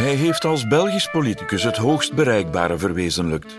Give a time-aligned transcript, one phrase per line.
[0.00, 3.56] Hij heeft als Belgisch politicus het hoogst bereikbare verwezenlijkt.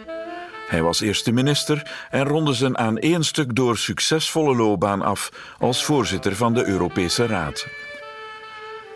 [0.67, 5.83] Hij was eerste minister en ronde zijn aan één stuk door succesvolle loopbaan af als
[5.83, 7.67] voorzitter van de Europese Raad.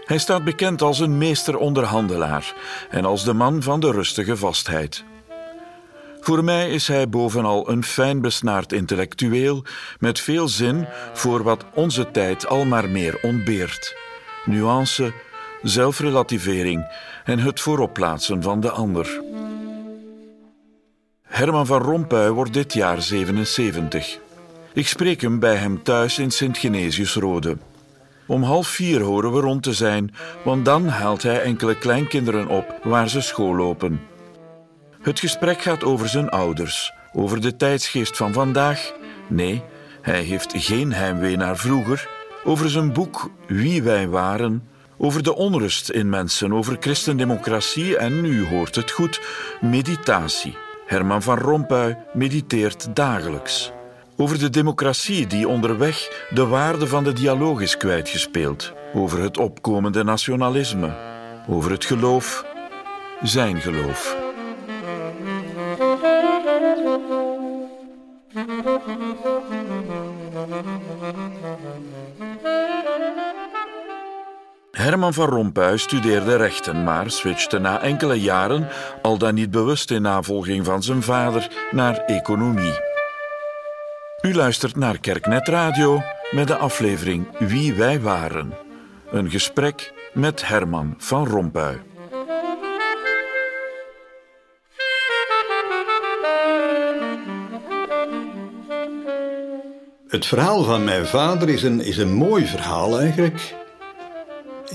[0.05, 2.53] Hij staat bekend als een meesteronderhandelaar
[2.89, 5.03] en als de man van de rustige vastheid.
[6.21, 9.63] Voor mij is hij bovenal een fijn besnaard intellectueel
[9.99, 13.95] met veel zin voor wat onze tijd al maar meer ontbeert:
[14.45, 15.13] nuance,
[15.61, 16.85] zelfrelativering
[17.25, 19.21] en het vooropplaatsen van de ander.
[21.21, 24.17] Herman van Rompuy wordt dit jaar 77.
[24.73, 27.57] Ik spreek hem bij hem thuis in Sint-Genesius-Rode.
[28.27, 32.79] Om half vier horen we rond te zijn, want dan haalt hij enkele kleinkinderen op
[32.83, 34.01] waar ze school lopen.
[35.01, 38.93] Het gesprek gaat over zijn ouders, over de tijdsgeest van vandaag.
[39.27, 39.63] Nee,
[40.01, 42.09] hij heeft geen heimwee naar vroeger.
[42.43, 44.63] Over zijn boek Wie wij waren.
[44.97, 49.21] Over de onrust in mensen, over christendemocratie en, u hoort het goed,
[49.61, 50.57] meditatie.
[50.85, 53.71] Herman van Rompuy mediteert dagelijks.
[54.17, 58.73] Over de democratie die onderweg de waarde van de dialoog is kwijtgespeeld.
[58.93, 60.95] Over het opkomende nationalisme.
[61.47, 62.45] Over het geloof,
[63.21, 64.24] zijn geloof.
[74.85, 78.67] Herman van Rompuy studeerde rechten, maar switchte na enkele jaren,
[79.01, 82.73] al dan niet bewust in navolging van zijn vader, naar economie.
[84.21, 88.53] U luistert naar Kerknet Radio met de aflevering Wie wij waren.
[89.11, 91.81] Een gesprek met Herman van Rompuy.
[100.07, 103.63] Het verhaal van mijn vader is een, is een mooi verhaal eigenlijk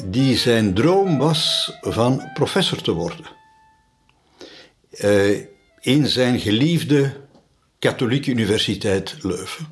[0.05, 3.27] die zijn droom was van professor te worden.
[4.91, 5.39] Uh,
[5.81, 7.17] in zijn geliefde
[7.79, 9.67] katholieke universiteit Leuven.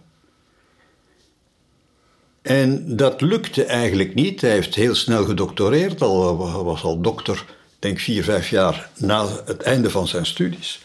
[2.42, 4.40] En dat lukte eigenlijk niet.
[4.40, 7.44] Hij heeft heel snel gedoctoreerd, al was al dokter,
[7.78, 10.80] denk vier, vijf jaar na het einde van zijn studies.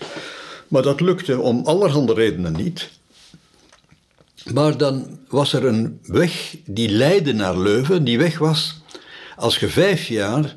[0.67, 2.89] Maar dat lukte om allerhande redenen niet.
[4.53, 8.03] Maar dan was er een weg die leidde naar Leuven.
[8.03, 8.81] Die weg was
[9.35, 10.55] als je vijf jaar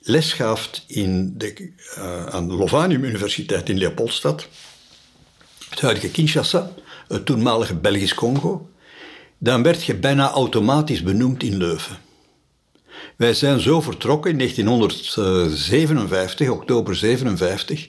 [0.00, 4.48] les gaf in de, uh, aan de Lovanium Universiteit in Leopoldstad,
[5.68, 6.70] het huidige Kinshasa,
[7.08, 8.68] het toenmalige Belgisch Congo,
[9.38, 11.98] dan werd je bijna automatisch benoemd in Leuven.
[13.16, 17.88] Wij zijn zo vertrokken in 1957, oktober 57,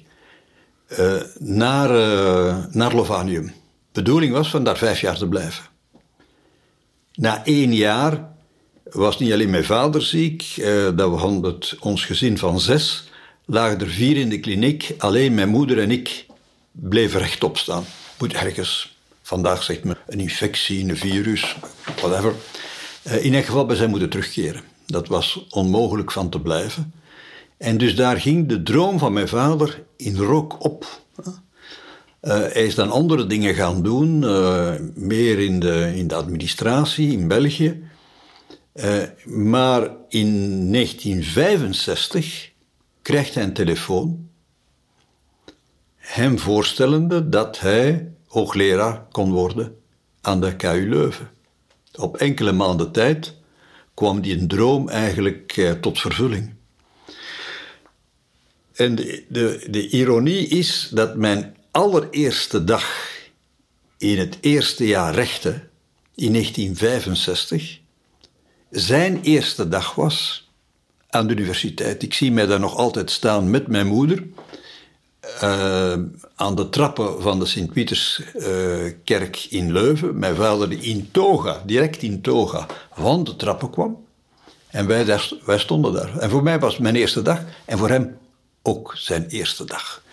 [0.99, 3.45] uh, naar, uh, naar Lovanium.
[3.91, 5.63] De bedoeling was van daar vijf jaar te blijven.
[7.13, 8.29] Na één jaar
[8.91, 13.03] was niet alleen mijn vader ziek, uh, dat we het, ons gezin van zes,
[13.45, 14.95] lagen er vier in de kliniek.
[14.97, 16.25] Alleen mijn moeder en ik
[16.71, 17.83] bleven rechtop staan.
[18.19, 21.55] Moet ergens, vandaag zegt men, een infectie, een virus,
[21.95, 22.33] whatever.
[23.07, 24.61] Uh, in elk geval, we zijn moeten terugkeren.
[24.85, 26.93] Dat was onmogelijk van te blijven.
[27.57, 31.01] En dus daar ging de droom van mijn vader in rook op.
[31.25, 31.31] Uh,
[32.21, 34.19] hij is dan andere dingen gaan doen,
[34.95, 37.88] meer in de, in de administratie in België.
[38.73, 42.51] Uh, maar in 1965
[43.01, 44.29] krijgt hij een telefoon,
[45.95, 49.75] hem voorstellende dat hij hoogleraar kon worden
[50.21, 51.29] aan de KU Leuven.
[51.95, 53.35] Op enkele maanden tijd
[53.93, 56.53] kwam die droom eigenlijk uh, tot vervulling.
[58.73, 63.17] En de, de ironie is dat mijn allereerste dag
[63.97, 65.69] in het eerste jaar rechten,
[66.15, 67.79] in 1965,
[68.69, 70.49] zijn eerste dag was
[71.09, 72.03] aan de universiteit.
[72.03, 74.23] Ik zie mij daar nog altijd staan met mijn moeder.
[75.43, 75.93] Uh,
[76.35, 80.19] aan de trappen van de Sint-Pieterskerk uh, in Leuven.
[80.19, 83.97] Mijn vader die in toga, direct in toga, van de trappen kwam.
[84.67, 86.17] En wij, daar, wij stonden daar.
[86.17, 87.43] En voor mij was mijn eerste dag.
[87.65, 88.17] En voor hem
[88.61, 90.03] ook zijn eerste dag.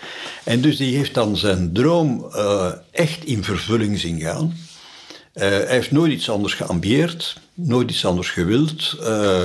[0.44, 4.56] En dus die heeft dan zijn droom uh, echt in vervulling zien gaan.
[5.36, 8.96] Uh, hij heeft nooit iets anders geambieerd, nooit iets anders gewild.
[9.00, 9.42] Uh,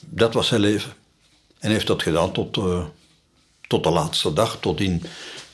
[0.00, 0.92] dat was zijn leven.
[1.58, 2.84] En heeft dat gedaan tot, uh,
[3.66, 5.02] tot de laatste dag, tot in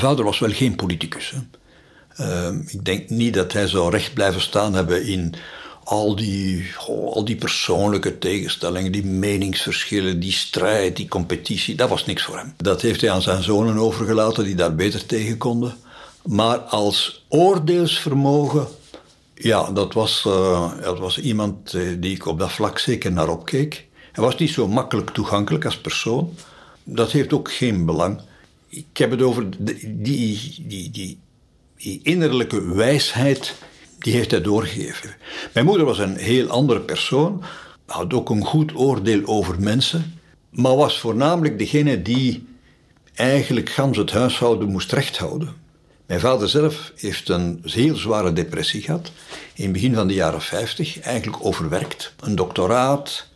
[0.01, 1.33] Vader was wel geen politicus.
[2.17, 5.35] Ehm, ik denk niet dat hij zou recht blijven staan hebben in
[5.85, 11.75] al die, al die persoonlijke tegenstellingen, die meningsverschillen, die strijd, die competitie.
[11.75, 12.55] Dat was niks voor hem.
[12.57, 15.75] Dat heeft hij aan zijn zonen overgelaten, die daar beter tegen konden.
[16.23, 18.67] Maar als oordeelsvermogen,
[19.35, 20.23] ja, dat was,
[20.83, 23.87] dat was iemand eh, die ik op dat vlak zeker naar opkeek.
[24.13, 26.35] Hij was niet zo makkelijk toegankelijk als persoon.
[26.85, 28.21] Dat heeft ook geen belang.
[28.71, 29.47] Ik heb het over
[29.87, 31.19] die, die, die,
[32.03, 33.55] innerlijke wijsheid,
[33.99, 35.17] die heeft hij doorgegeven.
[35.55, 37.43] Mijn moeder was een heel andere persoon,
[37.87, 40.21] had ook een goed oordeel over mensen,
[40.51, 42.47] maar was voornamelijk degene die
[43.15, 45.55] eigenlijk gans het huishouden moest rechthouden.
[46.07, 49.13] Mijn vader zelf heeft een heel zware depressie gehad.
[49.55, 52.13] In het begin van de jaren 50, eigenlijk overwerkt.
[52.21, 53.27] Een doctoraat,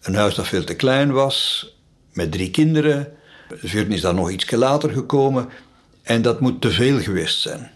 [0.00, 1.68] een huis dat veel te klein was,
[2.12, 3.12] met drie kinderen.
[3.56, 5.48] Vuurten is daar nog iets later gekomen.
[6.02, 7.70] En dat moet te veel geweest zijn.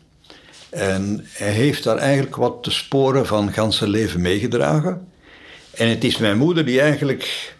[0.70, 5.08] En hij heeft daar eigenlijk wat de sporen van ganse leven meegedragen.
[5.70, 7.54] En het is mijn moeder die eigenlijk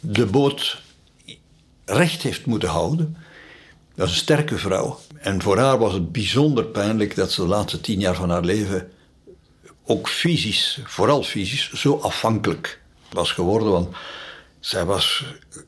[0.00, 0.82] de boot
[1.84, 3.16] recht heeft moeten houden.
[3.94, 4.98] Dat is een sterke vrouw.
[5.18, 8.44] En voor haar was het bijzonder pijnlijk dat ze de laatste tien jaar van haar
[8.44, 8.90] leven
[9.86, 13.70] ook fysisch, vooral fysisch, zo afhankelijk was geworden.
[13.70, 13.96] Want
[14.60, 15.24] zij was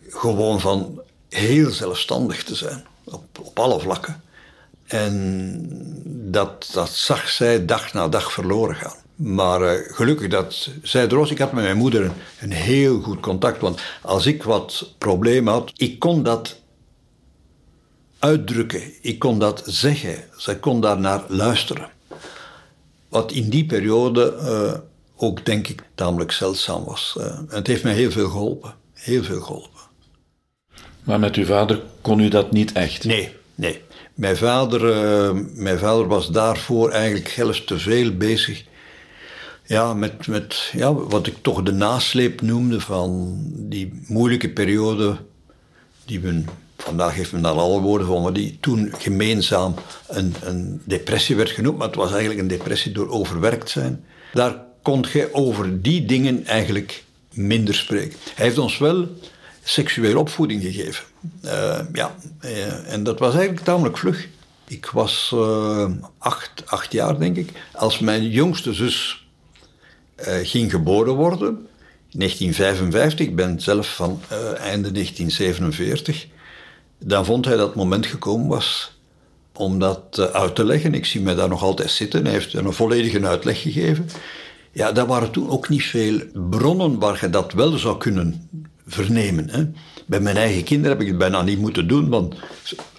[0.09, 4.23] gewoon van heel zelfstandig te zijn, op, op alle vlakken.
[4.87, 5.63] En
[6.31, 8.97] dat, dat zag zij dag na dag verloren gaan.
[9.17, 11.31] Maar uh, gelukkig dat zij was.
[11.31, 13.61] Ik had met mijn moeder een, heel goed contact.
[13.61, 16.61] Want als ik wat problemen had, ik kon dat
[18.19, 18.83] uitdrukken.
[19.01, 20.25] Ik kon dat zeggen.
[20.37, 21.89] Zij kon daar naar luisteren.
[23.09, 24.81] Wat in die periode uh,
[25.17, 27.17] ook, denk ik, tamelijk zeldzaam was.
[27.21, 28.75] En het heeft mij heel veel geholpen.
[28.93, 29.76] Heel veel geholpen.
[31.07, 33.05] Maar met uw vader kon u dat niet echt?
[33.05, 33.81] Nee, nee.
[34.15, 38.65] Mijn vader, uh, mijn vader was daarvoor eigenlijk zelfs te veel bezig.
[39.65, 45.17] Ja, met, met ja, wat ik toch de nasleep noemde van die moeilijke periode
[46.05, 46.43] die we
[46.77, 49.75] vandaag heeft men daar alle woorden van, maar die toen gemeenzaam
[50.09, 54.05] een, een, depressie werd genoemd, maar het was eigenlijk een depressie door overwerkt zijn.
[54.33, 58.19] Daar kon je over die dingen eigenlijk minder spreken.
[58.35, 59.09] Hij heeft ons wel
[59.69, 61.05] seksuele opvoeding gegeven.
[61.45, 62.15] Uh, ja,
[62.45, 64.29] uh, en dat was eigenlijk tamelijk vlug.
[64.69, 69.27] Ik was uh, acht, acht jaar, denk ik, als mijn jongste zus
[70.43, 71.67] ging geboren worden.
[72.11, 74.21] 1955, ik ben zelf van
[74.59, 76.27] einde 1947.
[76.99, 78.99] Dan vond hij dat het moment gekomen was
[79.53, 80.95] om dat uit te leggen.
[80.95, 82.25] Ik zie mij daar nog altijd zitten.
[82.25, 84.09] Hij heeft een volledige uitleg gegeven.
[84.73, 86.21] Ja, daar waren toen ook niet veel
[86.51, 88.49] bronnen waar je dat wel zou kunnen
[88.87, 89.51] vernemen.
[89.51, 89.65] Hè.
[90.07, 92.35] Bij mijn eigen kinderen heb ik het bijna niet moeten doen, want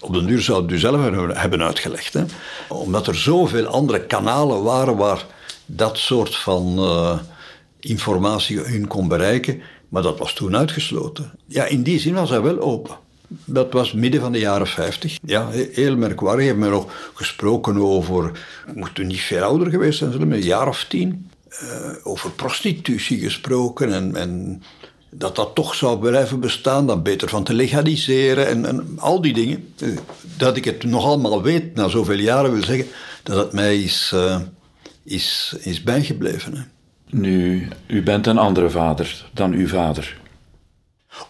[0.00, 1.00] op de duur zou het u zelf
[1.36, 2.12] hebben uitgelegd.
[2.12, 2.24] Hè.
[2.68, 5.26] Omdat er zoveel andere kanalen waren waar
[5.66, 7.18] dat soort van uh,
[7.80, 11.32] informatie hun kon bereiken, maar dat was toen uitgesloten.
[11.46, 12.96] Ja, in die zin was hij wel open.
[13.44, 15.18] Dat was midden van de jaren 50.
[15.24, 16.44] Ja, heel merkwaardig.
[16.44, 20.84] We hebben nog gesproken over, moet toen niet veel ouder geweest zijn, een jaar of
[20.88, 21.30] tien.
[21.62, 24.62] Uh, over prostitutie gesproken en, en
[25.10, 29.32] dat dat toch zou blijven bestaan, dan beter van te legaliseren en, en, al die
[29.32, 29.74] dingen.
[30.36, 32.86] Dat ik het nog allemaal weet na zoveel jaren wil zeggen
[33.22, 34.40] dat het mij is, uh,
[35.04, 36.56] is, is bijgebleven.
[36.56, 36.62] Hè.
[37.10, 40.16] Nu, u bent een andere vader dan uw vader.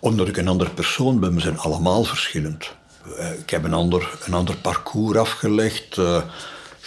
[0.00, 2.76] Omdat ik een andere persoon ben, we zijn allemaal verschillend.
[3.16, 5.96] Eh, ik heb een ander, een ander parcours afgelegd.
[5.96, 6.22] Uh,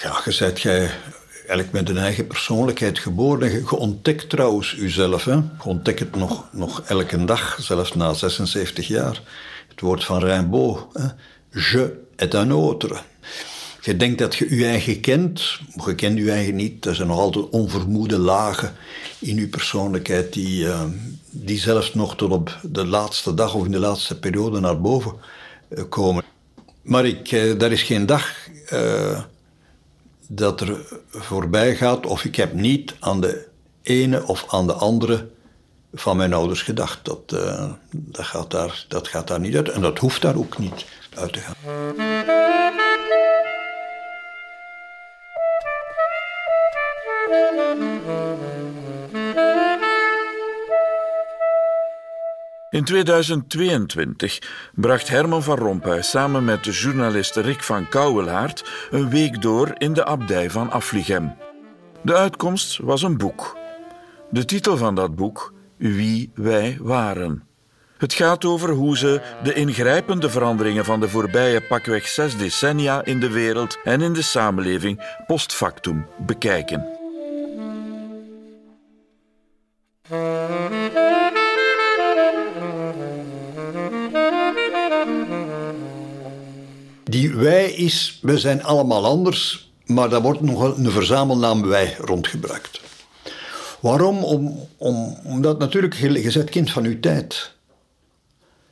[0.02, 0.92] ja, je jij
[1.52, 3.52] eigenlijk met een eigen persoonlijkheid geboren.
[3.52, 5.26] Je ontdekt trouwens jezelf.
[5.26, 5.34] Hè?
[5.34, 9.22] Je ontdekt het nog, nog elke dag, zelfs na 76 jaar.
[9.68, 10.86] Het woord van Rimbaud.
[10.94, 11.08] Hè?
[11.60, 13.00] Je est un autre.
[13.82, 16.86] Je denkt dat je je eigen kent, maar je kent je eigen niet.
[16.86, 18.74] Er zijn nog altijd onvermoede lagen
[19.20, 20.84] in je persoonlijkheid die, uh,
[21.30, 25.14] die zelfs nog tot op de laatste dag of in de laatste periode naar boven
[25.70, 26.24] uh, komen.
[26.82, 28.36] Maar ik, uh, daar is geen dag
[30.36, 33.48] dat er voorbij gaat of ik heb niet aan de
[33.82, 35.30] ene of aan de andere
[35.94, 37.06] van mijn ouders gedacht.
[37.06, 40.58] Dat, uh, dat, gaat, daar, dat gaat daar niet uit en dat hoeft daar ook
[40.58, 40.86] niet
[41.16, 42.51] uit te gaan.
[52.72, 54.40] In 2022
[54.76, 59.94] bracht Herman van Rompuy samen met de journalist Rick van Kouwelaert een week door in
[59.94, 61.36] de abdij van Affligem.
[62.02, 63.58] De uitkomst was een boek.
[64.30, 67.44] De titel van dat boek Wie wij waren.
[67.98, 73.20] Het gaat over hoe ze de ingrijpende veranderingen van de voorbije pakweg zes decennia in
[73.20, 77.00] de wereld en in de samenleving post factum bekijken.
[87.12, 92.82] Die wij is, we zijn allemaal anders, maar daar wordt nog een verzamelnaam wij rondgebruikt.
[93.80, 94.24] Waarom?
[94.24, 97.54] Om, om, omdat natuurlijk, je bent kind van uw tijd.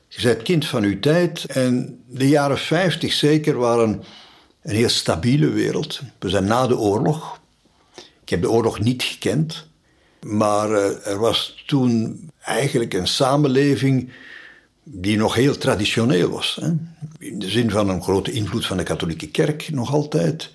[0.07, 4.03] Je bent kind van uw tijd en de jaren 50 zeker waren
[4.61, 5.99] een heel stabiele wereld.
[6.19, 7.39] We zijn na de oorlog.
[8.21, 9.67] Ik heb de oorlog niet gekend.
[10.21, 14.11] Maar eh, er was toen eigenlijk een samenleving
[14.91, 16.57] die nog heel traditioneel was.
[16.61, 16.71] Hè?
[17.19, 20.51] In de zin van een grote invloed van de katholieke kerk nog altijd.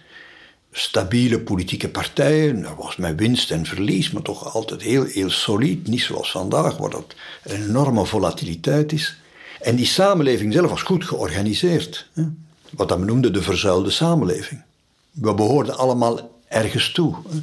[0.70, 5.88] Stabiele politieke partijen, er was met winst en verlies, maar toch altijd heel, heel solid.
[5.88, 9.16] Niet zoals vandaag, waar dat een enorme volatiliteit is.
[9.60, 12.08] En die samenleving zelf was goed georganiseerd.
[12.12, 12.24] Hè?
[12.70, 14.62] Wat dat noemde de verzuilde samenleving.
[15.10, 17.16] We behoorden allemaal ergens toe.
[17.28, 17.38] Hè?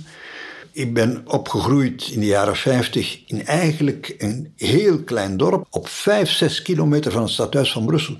[0.74, 6.30] Ik ben opgegroeid in de jaren 50 in eigenlijk een heel klein dorp op 5,
[6.30, 8.18] 6 kilometer van het stadhuis van Brussel.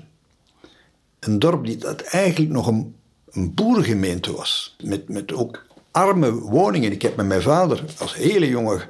[1.20, 2.94] Een dorp die dat eigenlijk nog een,
[3.30, 4.76] een boergemeente was.
[4.82, 6.92] Met, met ook arme woningen.
[6.92, 8.80] Ik heb met mijn vader als hele jonge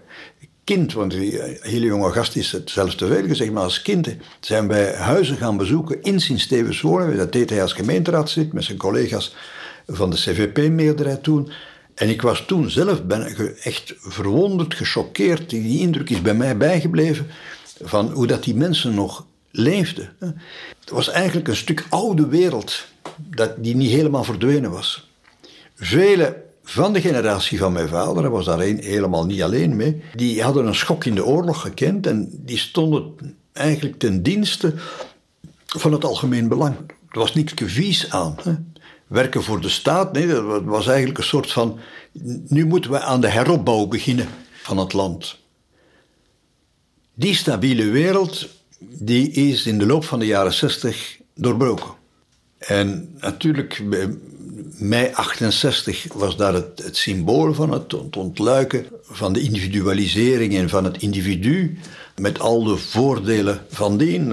[0.64, 4.16] kind, want een hele jonge gast is het zelfs te veel gezegd, maar als kind
[4.40, 7.16] zijn wij huizen gaan bezoeken in Sint-Stevens wonen.
[7.16, 9.34] Dat deed hij als gemeenteraadslid met zijn collega's
[9.86, 11.50] van de CVP-meerderheid toen.
[11.94, 15.50] En ik was toen zelf ben echt verwonderd, gechoqueerd.
[15.50, 17.26] Die indruk is bij mij bijgebleven
[17.80, 20.16] van hoe dat die mensen nog leefden.
[20.80, 25.10] Het was eigenlijk een stuk oude wereld dat die niet helemaal verdwenen was.
[25.76, 30.42] Vele van de generatie van mijn vader, hij was daar helemaal niet alleen mee, die
[30.42, 33.14] hadden een schok in de oorlog gekend en die stonden
[33.52, 34.74] eigenlijk ten dienste
[35.66, 36.76] van het algemeen belang.
[37.08, 38.36] Er was niks vies aan.
[38.42, 38.52] Hè
[39.12, 40.14] werken voor de staat.
[40.14, 41.78] Dat was eigenlijk een soort van.
[42.48, 44.28] Nu moeten we aan de heropbouw beginnen
[44.62, 45.38] van het land.
[47.14, 51.90] Die stabiele wereld die is in de loop van de jaren 60 doorbroken.
[52.58, 53.82] En natuurlijk,
[54.78, 60.84] mei 68 was daar het, het symbool van het ontluiken van de individualisering en van
[60.84, 61.78] het individu,
[62.16, 64.30] met al de voordelen van dien.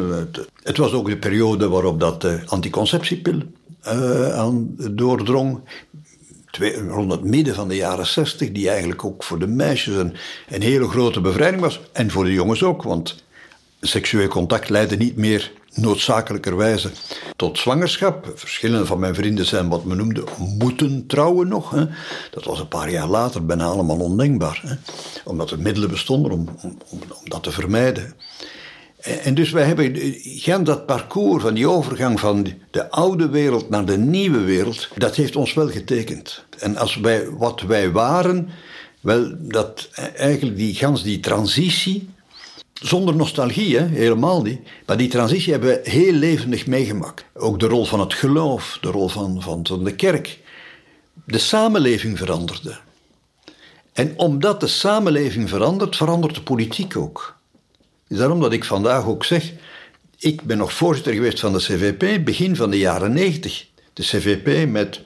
[0.63, 3.41] Het, was ook de periode waarop dat de anticonceptiepil
[3.87, 5.59] uh, aan doordrong.
[6.89, 10.15] rond het midden van de jaren zestig, die eigenlijk ook voor de meisjes een,
[10.49, 11.81] een hele grote bevrijding was.
[11.91, 13.23] En voor de jongens ook, want
[13.81, 16.91] seksueel contact leidde niet meer noodzakelijkerwijze
[17.35, 18.31] tot zwangerschap.
[18.35, 20.23] Verschillende van mijn vrienden zijn wat men noemde
[20.57, 21.71] moeten trouwen nog.
[21.71, 21.85] Hè.
[22.31, 24.61] Dat was een paar jaar later bijna allemaal ondenkbaar.
[24.65, 24.75] Hè.
[25.23, 28.13] Omdat er middelen bestonden om, om, om dat te vermijden.
[28.99, 33.85] En dus wij hebben gaan dat parcours van die overgang van de oude wereld naar
[33.85, 36.43] de nieuwe wereld, dat heeft ons wel getekend.
[36.57, 38.49] En als wij, wat wij waren,
[38.99, 42.09] wel, dat eigenlijk die gans die transitie,
[42.73, 44.59] zonder nostalgie, hè, helemaal niet.
[44.85, 47.25] Maar die transitie hebben we heel levendig meegemaakt.
[47.33, 50.39] Ook de rol van het geloof, de rol van, van, van de kerk.
[51.25, 52.77] De samenleving veranderde.
[53.93, 57.38] En omdat de samenleving verandert, verandert de politiek ook
[58.09, 59.51] is daarom dat ik vandaag ook zeg,
[60.17, 63.67] ik ben nog voorzitter geweest van de CVP begin van de jaren 90.
[63.93, 65.01] De CVP met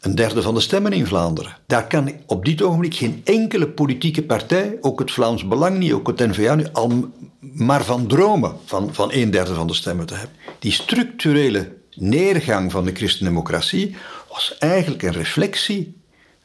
[0.00, 1.56] een derde van de stemmen in Vlaanderen.
[1.66, 6.06] Daar kan op dit ogenblik geen enkele politieke partij, ook het Vlaams Belang niet, ook
[6.06, 10.14] het N-VA niet, al maar van dromen van, van een derde van de stemmen te
[10.14, 10.36] hebben.
[10.58, 13.96] Die structurele neergang van de christendemocratie
[14.28, 15.96] was eigenlijk een reflectie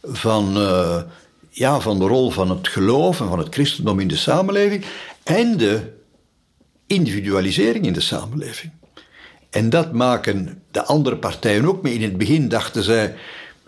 [0.04, 1.02] van, uh,
[1.50, 4.86] ja, van de rol van het geloof en van het christendom in de samenleving
[5.24, 5.96] en de
[6.88, 8.72] individualisering in de samenleving.
[9.50, 11.94] En dat maken de andere partijen ook mee.
[11.94, 13.16] In het begin dachten zij,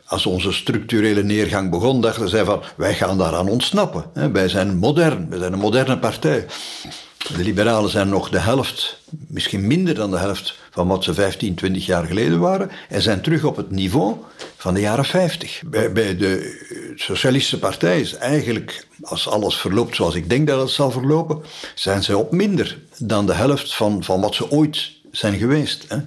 [0.05, 4.31] als onze structurele neergang begon, dachten zij van wij gaan daaraan ontsnappen.
[4.33, 6.45] Wij zijn modern, wij zijn een moderne partij.
[7.17, 11.55] De liberalen zijn nog de helft, misschien minder dan de helft van wat ze 15,
[11.55, 14.15] 20 jaar geleden waren en zijn terug op het niveau
[14.57, 15.61] van de jaren 50.
[15.65, 20.91] Bij, de Socialistische Partij is eigenlijk, als alles verloopt zoals ik denk dat het zal
[20.91, 21.41] verlopen,
[21.75, 25.85] zijn ze op minder dan de helft van, van wat ze ooit zijn geweest.
[25.87, 25.97] Hè.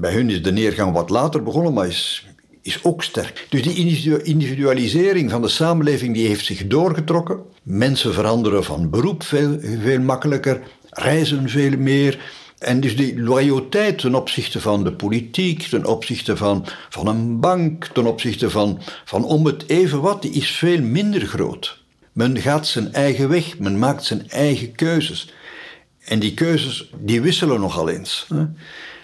[0.00, 2.26] Bij hun is de neergang wat later begonnen, maar is,
[2.62, 3.46] is ook sterk.
[3.48, 3.76] Dus die
[4.22, 7.40] individualisering van de samenleving die heeft zich doorgetrokken.
[7.62, 10.60] Mensen veranderen van beroep veel, veel makkelijker,
[10.90, 12.40] reizen veel meer.
[12.58, 17.86] En dus die loyaliteit ten opzichte van de politiek, ten opzichte van, van een bank,
[17.86, 21.80] ten opzichte van, van om het even wat, is veel minder groot.
[22.12, 25.32] Men gaat zijn eigen weg, men maakt zijn eigen keuzes.
[26.04, 28.26] En die keuzes die wisselen nogal eens.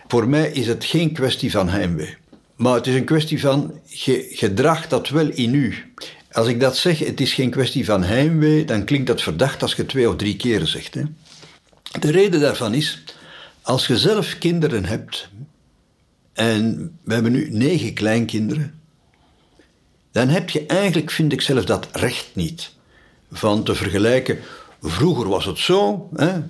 [0.09, 2.17] Voor mij is het geen kwestie van heimwee.
[2.57, 3.81] Maar het is een kwestie van
[4.31, 5.93] gedrag dat wel in u.
[6.33, 9.75] Als ik dat zeg, het is geen kwestie van heimwee, dan klinkt dat verdacht als
[9.75, 10.95] je twee of drie keren zegt.
[10.95, 11.03] Hè?
[12.01, 13.03] De reden daarvan is,
[13.63, 15.29] als je zelf kinderen hebt,
[16.33, 18.81] en we hebben nu negen kleinkinderen,
[20.13, 22.71] dan heb je eigenlijk, vind ik zelf, dat recht niet.
[23.33, 24.39] Van te vergelijken,
[24.83, 26.41] vroeger was het zo, hè,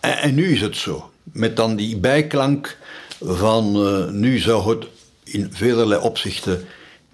[0.00, 1.10] en, nu is het zo.
[1.22, 2.76] Met dan die bijklank
[3.20, 4.86] van uh, nu zou het
[5.24, 6.64] in vele opzichten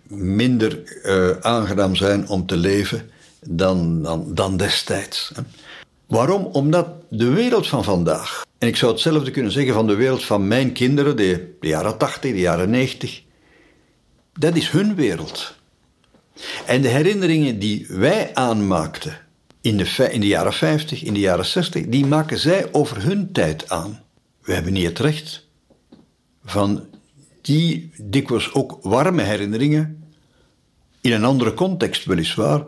[0.08, 3.10] minder uh, aangenaam zijn om te leven
[3.40, 5.30] dan, dan, dan destijds.
[5.34, 5.42] Hè.
[6.06, 6.44] Waarom?
[6.44, 10.48] Omdat de wereld van vandaag, en ik zou hetzelfde kunnen zeggen van de wereld van
[10.48, 13.22] mijn kinderen, de, de jaren 80, de jaren 90,
[14.32, 15.54] dat is hun wereld.
[16.66, 19.23] En de herinneringen die wij aanmaakten
[19.64, 24.02] in de, jaren 50, in de jaren 60, die maken zij over hun tijd aan.
[24.42, 25.46] We hebben niet het recht
[26.44, 26.86] van
[27.40, 30.04] die dikwijls ook warme herinneringen,
[31.00, 32.64] in een andere context weliswaar,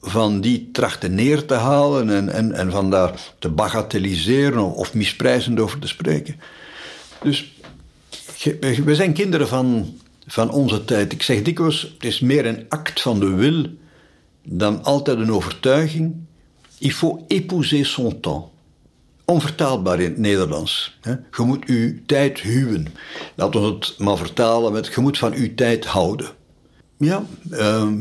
[0.00, 5.60] van die trachten neer te halen en, en, en van daar te bagatelliseren of misprijzend
[5.60, 6.40] over te spreken.
[7.22, 7.52] Dus
[8.84, 11.12] we zijn kinderen van, van onze tijd.
[11.12, 13.66] Ik zeg dikwijls, het is meer een act van de wil
[14.42, 16.14] dan altijd een overtuiging.
[16.78, 18.48] Il faut épouser son temps.
[19.24, 20.98] Onvertaalbaar in het Nederlands.
[21.36, 22.86] Je moet uw tijd huwen.
[23.34, 26.26] Laten we het maar vertalen met je moet van uw tijd houden.
[26.96, 27.92] Ja, uh,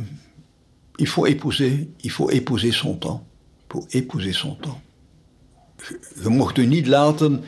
[0.96, 3.22] il faut épouser, il faut épouser son temps.
[3.58, 4.78] Il faut épouser son temps.
[6.24, 7.44] Je mocht u niet laten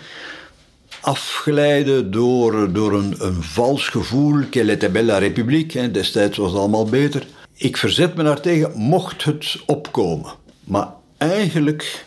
[1.02, 4.44] afgeleiden door, door een, een vals gevoel.
[4.50, 7.28] Quelle était belle République, hè, destijds was het allemaal beter.
[7.62, 10.34] Ik verzet me daartegen, mocht het opkomen.
[10.63, 10.88] Maar
[11.18, 12.06] eigenlijk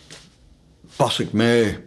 [0.97, 1.85] pas ik mij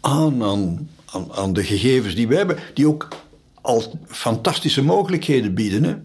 [0.00, 0.88] aan, aan,
[1.30, 3.08] aan de gegevens die we hebben, die ook
[3.60, 5.84] al fantastische mogelijkheden bieden.
[5.84, 5.96] Hè?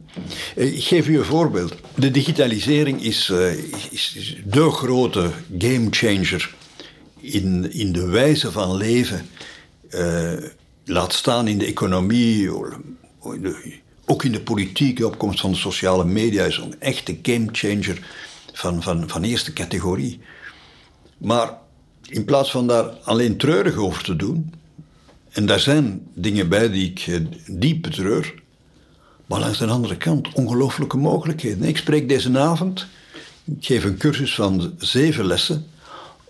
[0.55, 1.75] Eh, ik geef u een voorbeeld.
[1.95, 3.53] De digitalisering is, uh,
[3.91, 6.55] is, de grote gamechanger
[7.19, 9.29] in, in de wijze van leven.
[9.89, 10.33] Uh,
[10.85, 12.51] laat staan in de economie,
[14.05, 18.07] ook in de politiek, de opkomst van de sociale media is een echte gamechanger
[18.53, 20.19] van, van, van eerste categorie.
[21.17, 21.57] Maar
[22.07, 24.53] in plaats van daar alleen treurig over te doen,
[25.29, 28.41] en daar zijn dingen bij die ik eh, diep betreur.
[29.25, 31.63] Maar langs de andere kant ongelooflijke mogelijkheden.
[31.63, 32.87] Ik spreek deze avond,
[33.45, 35.65] ik geef een cursus van zeven lessen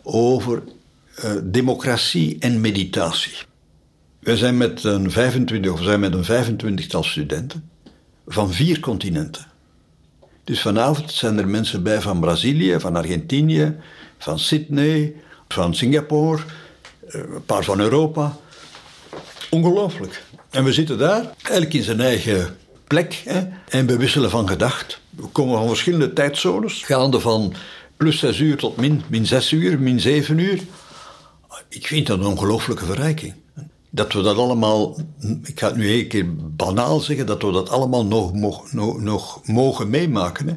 [0.04, 0.64] over
[1.24, 3.34] uh, democratie en meditatie.
[4.24, 7.70] We zijn met een 25, of zijn met een 25-tal studenten
[8.28, 9.46] van vier continenten.
[10.44, 13.76] Dus vanavond zijn er mensen bij van Brazilië, van Argentinië,
[14.18, 15.14] van Sydney,
[15.48, 16.42] van Singapore,
[17.08, 18.38] eh, een paar van Europa.
[19.50, 20.24] Ongelooflijk.
[20.50, 22.58] En we zitten daar, elk in zijn eigen
[22.88, 23.24] plek,
[23.70, 25.00] en we wisselen van gedacht.
[25.10, 27.54] We komen van verschillende tijdzones, gaande van
[27.98, 30.60] plus 6 uur tot min, min 6 uur, min 7 uur.
[31.70, 33.34] Ik vind dat een ongelooflijke verrijking.
[33.96, 34.98] Dat we dat allemaal,
[35.44, 39.90] ik ga het nu een keer banaal zeggen, dat we dat allemaal nog, nog, mogen
[39.90, 40.48] meemaken.
[40.48, 40.56] Hè.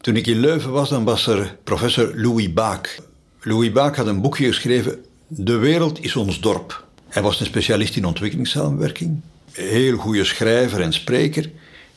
[0.00, 3.00] Toen ik in Leuven was, dan was er professor Louis Baak.
[3.40, 6.84] Louis Baak had een boekje geschreven, De wereld is ons dorp.
[7.08, 9.20] Hij was een specialist in ontwikkelingssamenwerking,
[9.52, 11.50] heel goede schrijver en spreker.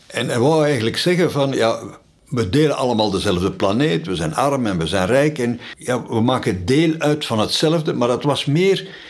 [0.07, 1.79] En hij wou eigenlijk zeggen van, ja,
[2.27, 6.21] we delen allemaal dezelfde planeet, we zijn arm en we zijn rijk en ja, we
[6.21, 9.09] maken deel uit van hetzelfde, maar dat was meer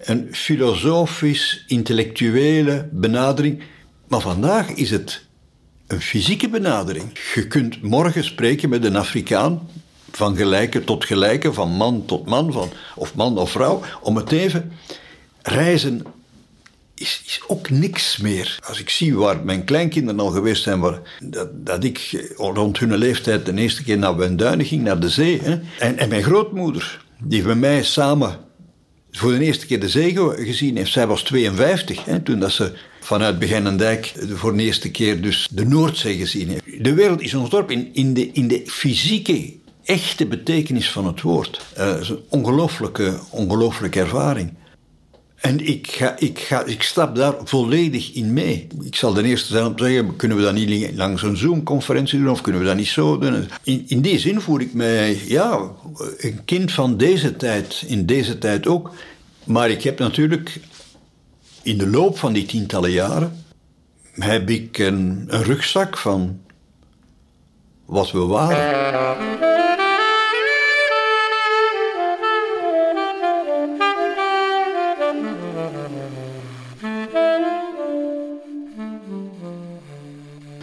[0.00, 3.62] een filosofisch-intellectuele benadering.
[4.08, 5.26] Maar vandaag is het
[5.86, 7.18] een fysieke benadering.
[7.34, 9.68] Je kunt morgen spreken met een Afrikaan,
[10.10, 14.32] van gelijke tot gelijke, van man tot man, van, of man of vrouw, om het
[14.32, 14.72] even
[15.42, 16.02] reizen
[16.94, 18.58] is, is ook niks meer.
[18.66, 22.96] Als ik zie waar mijn kleinkinderen al geweest zijn, waar, dat, dat ik rond hun
[22.96, 25.40] leeftijd de eerste keer naar Wenduinen ging, naar de zee.
[25.42, 25.60] Hè.
[25.78, 28.48] En, en mijn grootmoeder, die met mij samen
[29.12, 30.92] voor de eerste keer de zee gezien heeft.
[30.92, 35.66] Zij was 52, hè, toen dat ze vanuit Begijnendijk voor de eerste keer dus de
[35.66, 36.84] Noordzee gezien heeft.
[36.84, 39.52] De wereld is ons dorp in, in, de, in de fysieke,
[39.84, 41.60] echte betekenis van het woord.
[41.78, 44.52] Uh, is een ongelooflijke, ongelooflijke ervaring.
[45.40, 48.66] En ik, ga, ik, ga, ik stap daar volledig in mee.
[48.82, 52.18] Ik zal de eerste zijn om te zeggen, kunnen we dat niet langs een Zoom-conferentie
[52.18, 53.48] doen of kunnen we dat niet zo doen?
[53.62, 55.60] In, in die zin voel ik mij, ja,
[56.16, 58.92] een kind van deze tijd, in deze tijd ook.
[59.44, 60.60] Maar ik heb natuurlijk
[61.62, 63.44] in de loop van die tientallen jaren,
[64.12, 66.40] heb ik een, een rugzak van
[67.84, 69.59] wat we waren.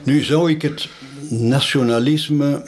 [0.07, 0.89] Nu zou ik het
[1.29, 2.63] nationalisme,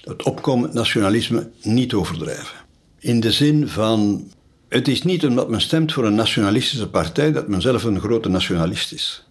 [0.00, 2.56] het opkomend nationalisme, niet overdrijven.
[2.98, 4.30] In de zin van,
[4.68, 8.28] het is niet omdat men stemt voor een nationalistische partij dat men zelf een grote
[8.28, 9.24] nationalist is.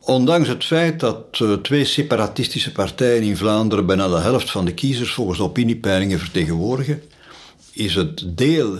[0.00, 4.74] Ondanks het feit dat uh, twee separatistische partijen in Vlaanderen bijna de helft van de
[4.74, 7.02] kiezers volgens opiniepeilingen vertegenwoordigen,
[7.72, 8.78] is het deel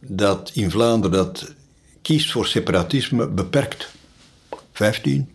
[0.00, 1.54] dat in Vlaanderen dat
[2.02, 3.90] kiest voor separatisme beperkt.
[4.72, 5.28] 15,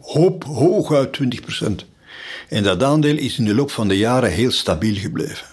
[0.00, 1.84] hoop hooguit 20 procent.
[2.48, 5.46] En dat aandeel is in de loop van de jaren heel stabiel gebleven.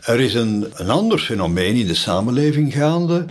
[0.00, 3.26] Er is een, een ander fenomeen in de samenleving gaande.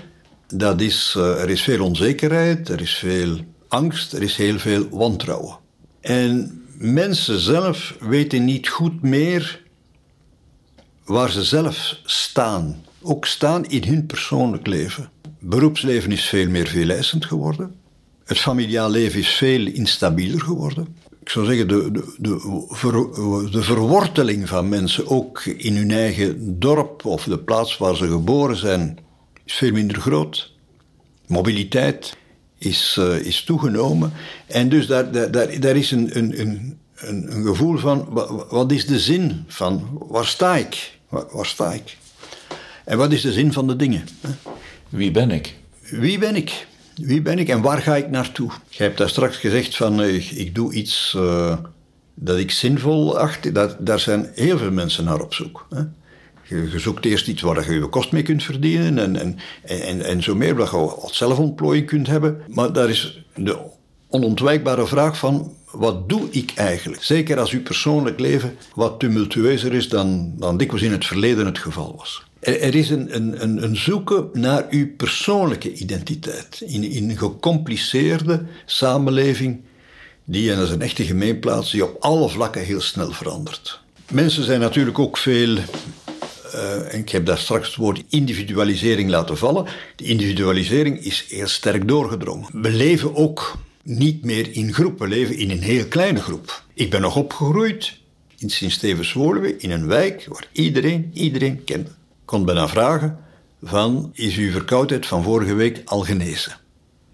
[0.47, 4.87] Dat is, uh, er is veel onzekerheid, er is veel angst, er is heel veel
[4.89, 5.57] wantrouwen.
[6.01, 9.61] En mensen zelf weten niet goed meer
[11.05, 12.83] waar ze zelf staan.
[13.01, 15.09] Ook staan in hun persoonlijk leven.
[15.39, 17.75] Beroepsleven is veel meer veeleisend geworden.
[18.27, 20.95] Het familiaal leven is veel instabieler geworden.
[21.21, 27.05] Ik zou zeggen, de, de, de, de verworteling van mensen, ook in hun eigen dorp
[27.05, 28.97] of de plaats waar ze geboren zijn,
[29.45, 30.53] is veel minder groot.
[31.27, 32.17] Mobiliteit
[32.57, 34.13] is, uh, is toegenomen.
[34.47, 38.07] En dus daar, daar, daar, daar is een, een, een, een, gevoel van,
[38.49, 40.99] wat is de zin van, waar sta ik?
[41.09, 41.97] Waar, waar sta ik?
[42.85, 44.07] En wat is de zin van de dingen?
[44.89, 45.55] Wie ben ik?
[45.79, 46.67] Wie ben ik?
[47.01, 48.51] Wie ben ik en waar ga ik naartoe?
[48.69, 51.57] Je hebt daar straks gezegd van uh, ik doe iets uh,
[52.13, 53.53] dat ik zinvol acht.
[53.53, 55.67] Dat, daar zijn heel veel mensen naar op zoek.
[55.69, 55.81] Hè?
[56.43, 60.05] Je, je, zoekt eerst iets waar je je kost mee kunt verdienen en, en, en,
[60.05, 62.41] en zo meer, dat je wat zelfontplooiing kunt hebben.
[62.47, 63.57] Maar daar is de
[64.09, 67.03] onontwijkbare vraag van wat doe ik eigenlijk?
[67.03, 71.57] Zeker als uw persoonlijk leven wat tumultueuzer is dan, dan dikwijls in het verleden het
[71.57, 72.26] geval was.
[72.39, 76.61] Er, is een, een, een, zoeken naar uw persoonlijke identiteit.
[76.65, 79.61] In, in een gecompliceerde samenleving,
[80.23, 83.79] die, en dat is een echte gemeenplaats, die op alle vlakken heel snel verandert.
[84.11, 85.57] Mensen zijn natuurlijk ook veel
[86.91, 89.65] en ik heb daar straks het woord individualisering laten vallen.
[89.95, 92.61] De individualisering is heel sterk doorgedrongen.
[92.61, 96.63] We leven ook niet meer in groep, we leven in een heel kleine groep.
[96.73, 97.97] Ik ben nog opgegroeid
[98.37, 101.96] in Sint-Stevens-Woluwe, in een wijk waar iedereen iedereen kende
[102.27, 103.17] kon bijna vragen
[103.63, 106.57] van, is uw verkoudheid van vorige week al genezen?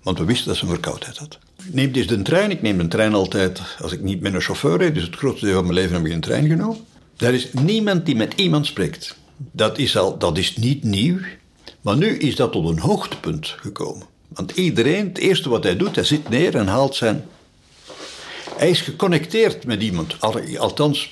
[0.03, 1.39] Want we wisten dat ze een verkoudheid had.
[1.71, 2.51] Neem dus de trein.
[2.51, 4.93] Ik neem de trein altijd als ik niet met een chauffeur rijd.
[4.93, 6.77] Dus het grootste deel van mijn leven heb ik een trein genomen.
[7.17, 9.17] Daar is niemand die met iemand spreekt.
[9.37, 11.19] Dat is, al, dat is niet nieuw.
[11.81, 14.07] Maar nu is dat tot een hoogtepunt gekomen.
[14.27, 17.25] Want iedereen, het eerste wat hij doet, hij zit neer en haalt zijn...
[18.57, 20.17] Hij is geconnecteerd met iemand.
[20.57, 21.11] Althans,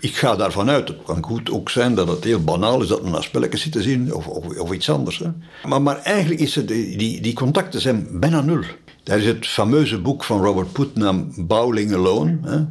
[0.00, 0.88] ik ga daarvan uit.
[0.88, 3.72] Het kan goed ook zijn dat het heel banaal is dat men naar spelletjes zit
[3.72, 5.18] te zien of, of, iets anders.
[5.18, 5.28] Hè.
[5.68, 8.62] Maar, maar eigenlijk is het, die, die contacten zijn bijna nul.
[9.02, 12.64] Daar is het fameuze boek van Robert Putnam, Bowling Alone, hè,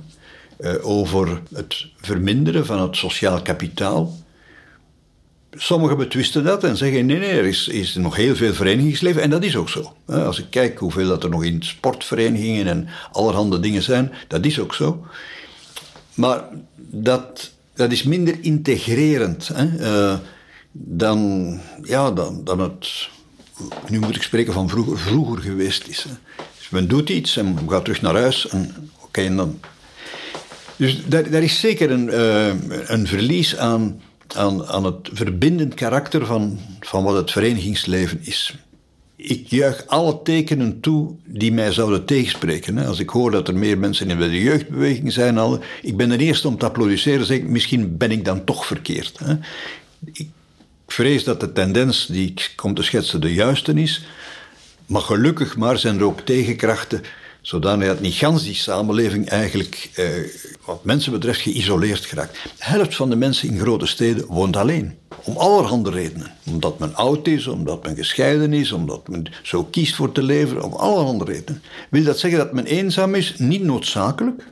[0.57, 4.19] eh, over het verminderen van het sociaal kapitaal.
[5.51, 9.21] Sommigen betwisten dat en zeggen: nee, nee, er is, is nog heel veel verenigingsleven.
[9.21, 9.93] En dat is ook zo.
[10.05, 14.59] Als ik kijk hoeveel dat er nog in sportverenigingen en allerhande dingen zijn, dat is
[14.59, 15.05] ook zo.
[16.13, 16.43] Maar
[16.91, 20.17] dat, dat is minder integrerend hè, uh,
[20.71, 23.09] dan, ja, dan, dan het,
[23.89, 26.03] nu moet ik spreken van vroeger, vroeger geweest is.
[26.03, 26.11] Hè.
[26.57, 29.59] Dus men doet iets en gaat terug naar huis en oké, en dan...
[30.75, 32.53] Dus daar, is zeker een, uh,
[32.89, 34.01] een verlies aan,
[34.35, 38.55] aan, aan het verbindend karakter van, van wat het verenigingsleven is
[39.23, 42.77] ik juich alle tekenen toe die mij zouden tegenspreken.
[42.77, 46.17] Als ik hoor dat er meer mensen in de jeugdbeweging zijn, al, ik ben de
[46.17, 49.19] eerste om te applaudisseren, zeg misschien ben ik dan toch verkeerd.
[50.13, 50.29] Ik
[50.87, 54.05] vrees dat de tendens die ik kom te schetsen de juiste is,
[54.85, 57.01] maar gelukkig maar zijn er ook tegenkrachten
[57.41, 60.05] zodanig dat niet gans die samenleving eigenlijk, eh,
[60.65, 62.33] wat mensen betreft, geïsoleerd geraakt.
[62.43, 64.97] De helft van de mensen in grote steden woont alleen.
[65.23, 66.31] Om allerhande redenen.
[66.45, 70.63] Omdat men oud is, omdat men gescheiden is, omdat men zo kiest voor te leven,
[70.63, 71.61] om allerhande redenen.
[71.89, 73.33] Wil dat zeggen dat men eenzaam is?
[73.37, 74.43] Niet noodzakelijk,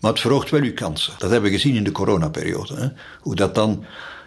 [0.00, 1.12] maar het verhoogt wel uw kansen.
[1.18, 2.74] Dat hebben we gezien in de coronaperiode.
[2.74, 2.88] Hè?
[3.20, 3.84] Hoe dat dan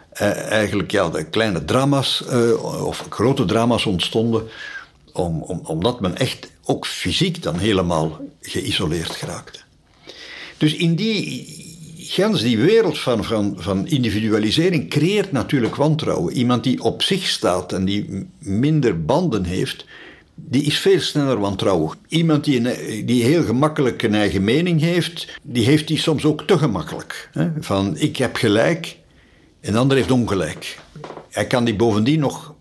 [0.10, 4.48] eh, eigenlijk ja, de kleine drama's eh, of grote drama's ontstonden,
[5.14, 9.60] om, om, omdat men echt ook fysiek dan helemaal geïsoleerd geraakte.
[10.58, 11.56] Dus in die
[11.98, 16.34] gans die wereld van, van, van individualisering creëert natuurlijk wantrouwen.
[16.34, 19.86] Iemand die op zich staat en die minder banden heeft,
[20.36, 21.96] die is veel sneller wantrouwig.
[22.08, 22.62] Iemand die,
[23.06, 27.30] die heel gemakkelijk een eigen mening heeft, die heeft die soms ook te gemakkelijk.
[27.32, 27.50] Hè?
[27.60, 28.98] Van ik heb gelijk
[29.62, 30.80] en de ander heeft ongelijk.
[31.30, 32.56] Hij kan die bovendien nog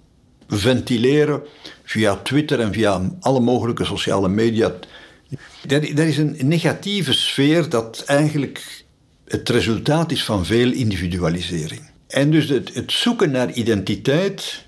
[0.49, 1.43] ventileren
[1.85, 4.75] via Twitter en via alle mogelijke sociale media
[5.67, 8.85] Dat, is een negatieve sfeer dat eigenlijk
[9.25, 11.81] het resultaat is van veel individualisering.
[12.07, 14.65] En dus het, het zoeken naar identiteit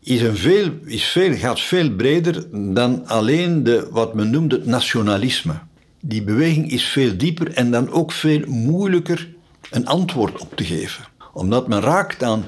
[0.00, 4.66] is een veel, is veel, gaat veel breder dan alleen de, wat men noemt het
[4.66, 5.58] nationalisme.
[6.00, 9.28] Die beweging is veel dieper en dan ook veel moeilijker
[9.70, 11.04] een antwoord op te geven.
[11.32, 12.44] Omdat men raakt aan,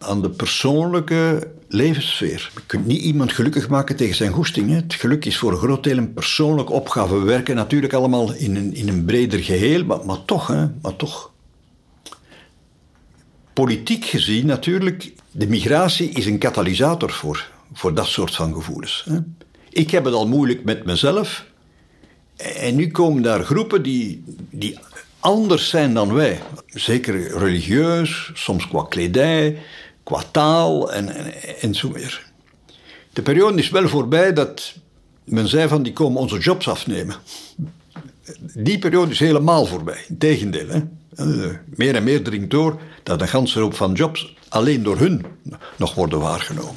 [0.00, 2.50] aan de persoonlijke levenssfeer.
[2.54, 4.70] Je kunt niet iemand gelukkig maken tegen zijn goesting.
[4.70, 7.18] Het geluk is voor een groot deel een persoonlijke opgave.
[7.18, 10.96] We werken natuurlijk allemaal in een, in een breder geheel, maar, maar toch, hè, maar
[10.96, 11.32] toch.
[13.52, 19.04] Politiek gezien natuurlijk, de migratie is een katalysator voor, voor dat soort van gevoelens.
[19.08, 19.18] Hè.
[19.70, 21.44] Ik heb het al moeilijk met mezelf.
[22.36, 24.78] En nu komen daar groepen die, die
[25.20, 26.40] anders zijn dan wij.
[26.66, 29.58] Zeker religieus, soms qua kledij,
[30.10, 32.26] qua taal en, en, en zo meer.
[33.12, 34.74] De periode is wel voorbij dat
[35.24, 37.16] men zei van die komen onze jobs afnemen.
[38.54, 40.04] Die periode is helemaal voorbij.
[40.08, 40.68] Integendeel.
[40.68, 40.80] Hè?
[41.14, 45.24] Eh, meer en meer dringt door dat een ganse hoop van jobs alleen door hun
[45.76, 46.74] nog worden waargenomen.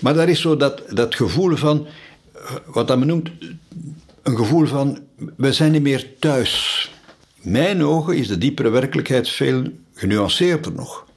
[0.00, 1.86] Maar daar is zo dat, dat gevoel van,
[2.34, 3.30] eh, wat dat men noemt,
[4.22, 4.98] een gevoel van,
[5.36, 6.90] we zijn niet meer thuis.
[7.42, 11.10] Mijn ogen is de diepere werkelijkheid veel genuanceerder nog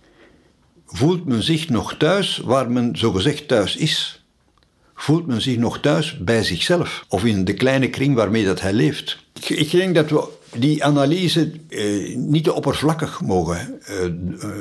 [0.86, 4.24] voelt men zich nog thuis waar men zogezegd thuis is?
[4.96, 8.74] Voelt men zich nog thuis bij zichzelf of in de kleine kring waarmee dat hij
[8.74, 9.18] leeft?
[9.48, 14.12] Ik, denk dat we die analyse eh, niet te oppervlakkig mogen eh, eh,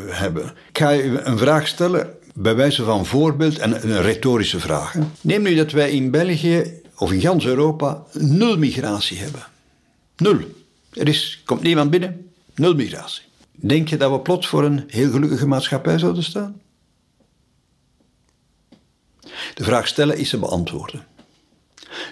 [0.08, 0.44] hebben.
[0.68, 4.94] Ik ga u een vraag stellen, bij wijze van voorbeeld, en een retorische vraag.
[5.20, 9.46] Neem nu dat wij in België of in gans Europa nul migratie hebben.
[10.16, 10.38] Nul.
[10.92, 13.22] Er is, komt niemand binnen, nul migratie.
[13.56, 16.60] Denk je dat we plots voor een heel gelukkige maatschappij zouden staan?
[19.54, 21.06] De vraag stellen is ze beantwoorden.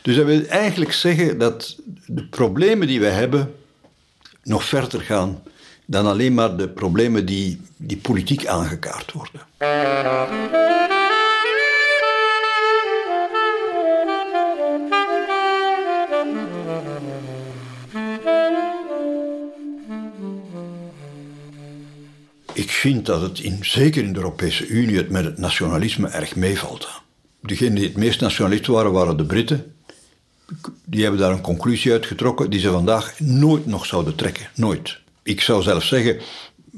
[0.02, 3.54] Dus dat wil eigenlijk zeggen dat de problemen die wij hebben
[4.42, 5.42] nog verder gaan
[5.86, 9.40] dan alleen maar de problemen die, die politiek aangekaart worden.
[22.54, 26.36] Ik vind dat het in, zeker in de Europese Unie het met het nationalisme erg
[26.36, 26.88] meevalt.
[27.40, 29.74] Degenen die het meest nationalist waren, waren de Britten.
[30.84, 34.48] Die hebben daar een conclusie uitgetrokken die ze vandaag nooit nog zouden trekken.
[34.54, 34.98] Nooit.
[35.22, 36.20] Ik zou zelf zeggen,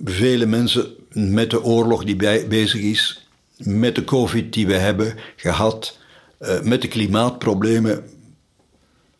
[0.04, 5.98] vele mensen met de oorlog die bezig is, met de COVID die we hebben gehad,
[6.38, 8.04] eh, met de klimaatproblemen,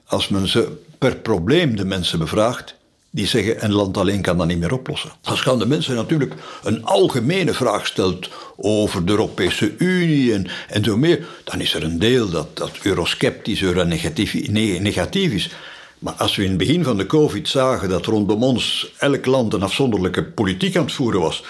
[0.05, 2.77] als men ze per probleem de mensen bevraagt,
[3.14, 5.11] die zeggen een land alleen kan dat niet meer oplossen.
[5.22, 10.96] Als gaan de mensen natuurlijk een algemene vraag stelt over de Europese Unie en, zo
[10.96, 15.50] meer, dan is er een deel dat, dat eurosceptisch, euronegatief negatief is.
[15.98, 19.53] Maar als we in het begin van de COVID zagen dat rondom ons elk land
[19.53, 21.44] een afzonderlijke politiek aan het voeren was,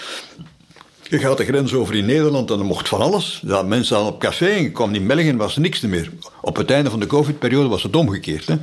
[1.09, 3.41] je gaat de grens over in Nederland en er mocht van alles.
[3.45, 6.11] Ja, mensen aan op café en kwam in België en was niks meer.
[6.41, 8.47] Op het einde van de covid-periode was het omgekeerd.
[8.47, 8.57] Hè?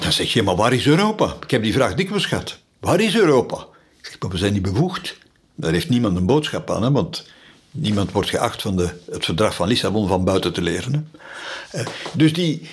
[0.00, 1.36] Dan zeg je, maar waar is Europa?
[1.42, 2.58] Ik heb die vraag dikwijls gehad.
[2.80, 3.66] Waar is Europa?
[3.98, 5.16] Ik zeg, maar we zijn niet bevoegd.
[5.54, 6.90] Daar heeft niemand een boodschap aan, hè?
[6.90, 7.26] want
[7.70, 10.92] niemand wordt geacht van de, het verdrag van Lissabon van buiten te leren.
[10.92, 11.80] Hè?
[11.80, 12.68] Eh, dus die,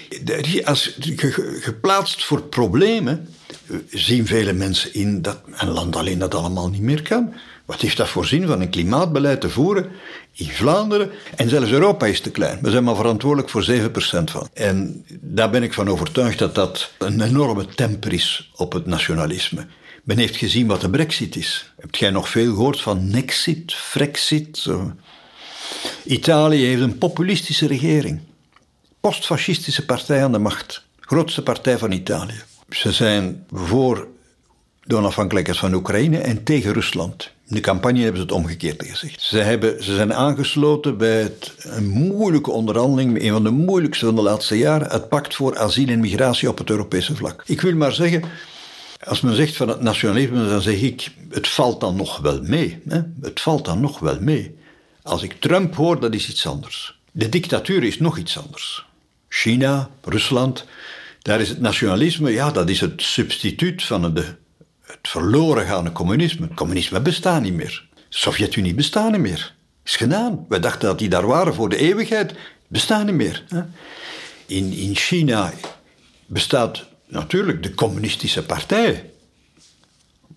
[0.68, 0.98] als
[1.60, 3.28] geplaatst voor problemen
[3.68, 7.34] eh, zien vele mensen in dat een land alleen dat allemaal niet meer kan.
[7.66, 9.92] Wat heeft dat voor zin van een klimaatbeleid te voeren
[10.32, 11.12] in Vlaanderen?
[11.36, 12.60] En zelfs Europa is te klein.
[12.62, 14.50] We zijn maar verantwoordelijk voor 7% van.
[14.54, 19.68] En daar ben ik van overtuigd dat dat een enorme temper is op het nationalisme.
[20.04, 21.72] Men heeft gezien wat de brexit is.
[21.80, 24.68] Hebt jij nog veel gehoord van Nexit, Frexit?
[26.06, 28.20] Italië heeft een populistische regering.
[29.00, 30.86] Postfascistische partij aan de macht.
[31.00, 32.42] Grootste partij van Italië.
[32.70, 34.08] Ze zijn voor
[34.84, 37.32] de onafhankelijkheid van Oekraïne en tegen Rusland.
[37.54, 39.22] In de campagne hebben ze het omgekeerde gezegd.
[39.22, 44.16] Ze, hebben, ze zijn aangesloten bij het, een moeilijke onderhandeling, een van de moeilijkste van
[44.16, 47.44] de laatste jaren, het pact voor asiel en migratie op het Europese vlak.
[47.46, 48.24] Ik wil maar zeggen,
[49.04, 52.82] als men zegt van het nationalisme, dan zeg ik, het valt dan nog wel mee.
[52.88, 53.02] Hè?
[53.22, 54.56] Het valt dan nog wel mee.
[55.04, 57.00] Als ik Trump hoor, dat is iets anders.
[57.12, 58.86] De dictatuur is nog iets anders.
[59.30, 60.66] China, Rusland,
[61.22, 64.36] daar is het nationalisme, ja, dat is het substituut van de
[65.02, 66.46] het verloren gaande communisme.
[66.46, 67.86] Het communisme bestaat niet meer.
[67.94, 69.56] De Sovjet-Unie bestaat niet meer.
[69.84, 70.46] Is gedaan.
[70.50, 72.34] Wij dachten dat die daar waren voor de eeuwigheid.
[72.68, 73.44] Bestaat niet meer.
[74.46, 75.54] In, in China
[76.26, 79.12] bestaat natuurlijk de communistische partij.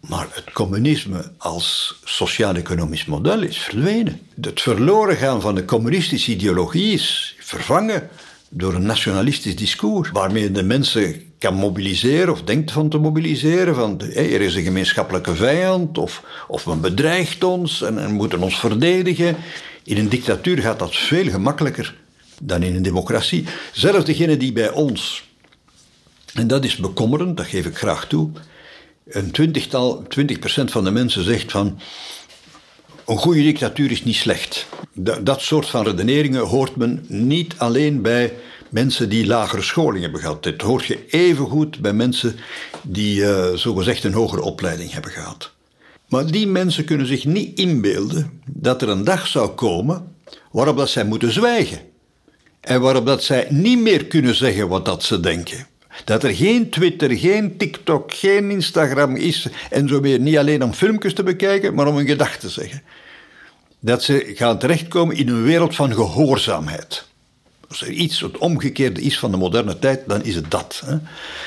[0.01, 4.21] Maar het communisme als sociaal-economisch model is verdwenen.
[4.41, 8.09] Het verloren gaan van de communistische ideologie is vervangen
[8.49, 13.75] door een nationalistisch discours, waarmee de mensen kan mobiliseren of denkt van te mobiliseren.
[13.75, 18.59] Van er is een gemeenschappelijke vijand of, of men bedreigt ons en, en moeten ons
[18.59, 19.37] verdedigen.
[19.83, 21.97] In een dictatuur gaat dat veel gemakkelijker
[22.43, 23.45] dan in een democratie.
[23.73, 25.25] Zelfs degene die bij ons,
[26.35, 28.31] en dat is bekommerend, dat geef ik graag toe,
[29.09, 31.79] een twintigtal, twintig procent van de mensen zegt van
[33.07, 34.67] een goede dictatuur is niet slecht.
[34.95, 38.33] Dat, dat soort van redeneringen hoort men niet alleen bij
[38.69, 40.43] mensen die lagere scholing hebben gehad.
[40.43, 42.37] Dit hoort je evengoed bij mensen
[42.83, 45.55] die uh, zogezegd een hogere opleiding hebben gehad.
[46.09, 50.15] Maar die mensen kunnen zich niet inbeelden dat er een dag zou komen
[50.51, 51.79] waarop dat zij moeten zwijgen.
[52.61, 55.67] En waarop dat zij niet meer kunnen zeggen wat dat ze denken.
[56.05, 60.21] Dat er geen Twitter, geen TikTok, geen Instagram is en zo weer.
[60.21, 62.83] Niet alleen om filmpjes te bekijken, maar om een gedachte te zeggen.
[63.81, 67.05] Dat ze gaan terechtkomen in een wereld van gehoorzaamheid.
[67.69, 70.83] Als er iets het omgekeerde is van de moderne tijd, dan is het dat.
[70.85, 70.97] Hè.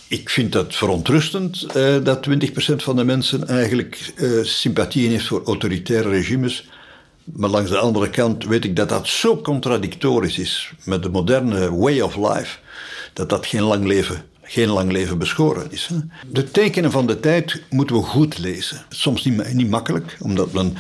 [0.08, 5.44] Ik vind het verontrustend eh, dat 20% van de mensen eigenlijk eh, sympathieën heeft voor
[5.44, 6.70] autoritaire regimes.
[7.24, 11.76] Maar langs de andere kant weet ik dat dat zo contradictorisch is met de moderne
[11.76, 12.58] way of life,
[13.14, 15.90] dat dat geen lang leven geen lang leven beschoren is.
[16.28, 18.86] De tekenen van de tijd moeten we goed lezen.
[18.90, 20.78] Soms niet, niet makkelijk, omdat men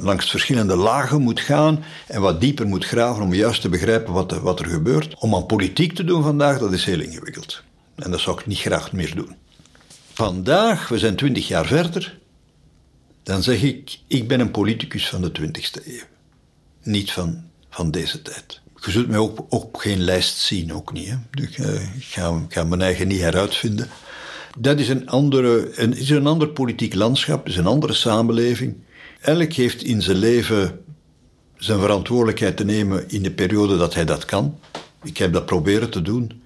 [0.00, 4.32] langs verschillende lagen moet gaan en wat dieper moet graven om juist te begrijpen wat,
[4.32, 5.14] wat er gebeurt.
[5.18, 7.62] Om aan politiek te doen vandaag, dat is heel ingewikkeld.
[7.94, 9.36] En dat zou ik niet graag meer doen.
[10.12, 12.18] Vandaag, we zijn twintig jaar verder,
[13.22, 16.02] dan zeg ik, ik ben een politicus van de 20e eeuw.
[16.82, 18.62] Niet van, van deze tijd.
[18.84, 21.08] Je zult mij ook op geen lijst zien, ook niet.
[21.08, 21.16] Hè?
[21.30, 23.88] Dus, uh, ik, ga, ga, mijn eigen niet heruitvinden.
[24.58, 28.76] Dat is een, andere, een, is een ander politiek landschap, is een andere samenleving.
[29.20, 30.80] Elk heeft in zijn leven
[31.56, 34.58] zijn verantwoordelijkheid te nemen in de periode dat hij dat kan.
[35.02, 36.42] Ik heb dat proberen te doen.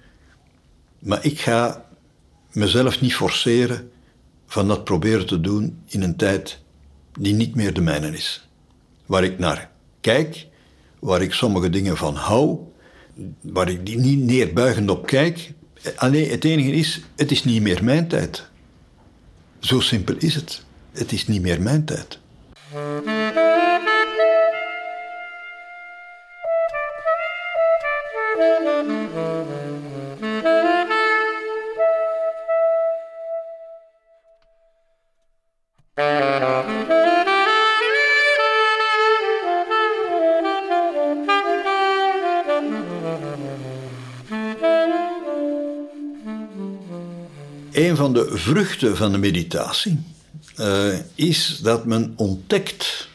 [0.99, 1.85] Maar ik ga
[2.51, 3.91] mezelf niet forceren
[4.47, 6.59] van dat proberen te doen in een tijd
[7.19, 8.47] die niet meer de mijne is.
[9.05, 9.71] Waar ik naar
[10.01, 10.47] kijk
[10.99, 12.57] waar ik sommige dingen van hou,
[13.41, 15.53] waar ik niet neerbuigend op kijk.
[15.95, 18.47] Alleen het enige is, het is niet meer mijn tijd.
[19.59, 20.63] Zo simpel is het.
[20.91, 22.19] Het is niet meer mijn tijd.
[47.79, 49.99] Een van de vruchten van de meditatie
[50.59, 53.09] uh, is dat men ontdekt,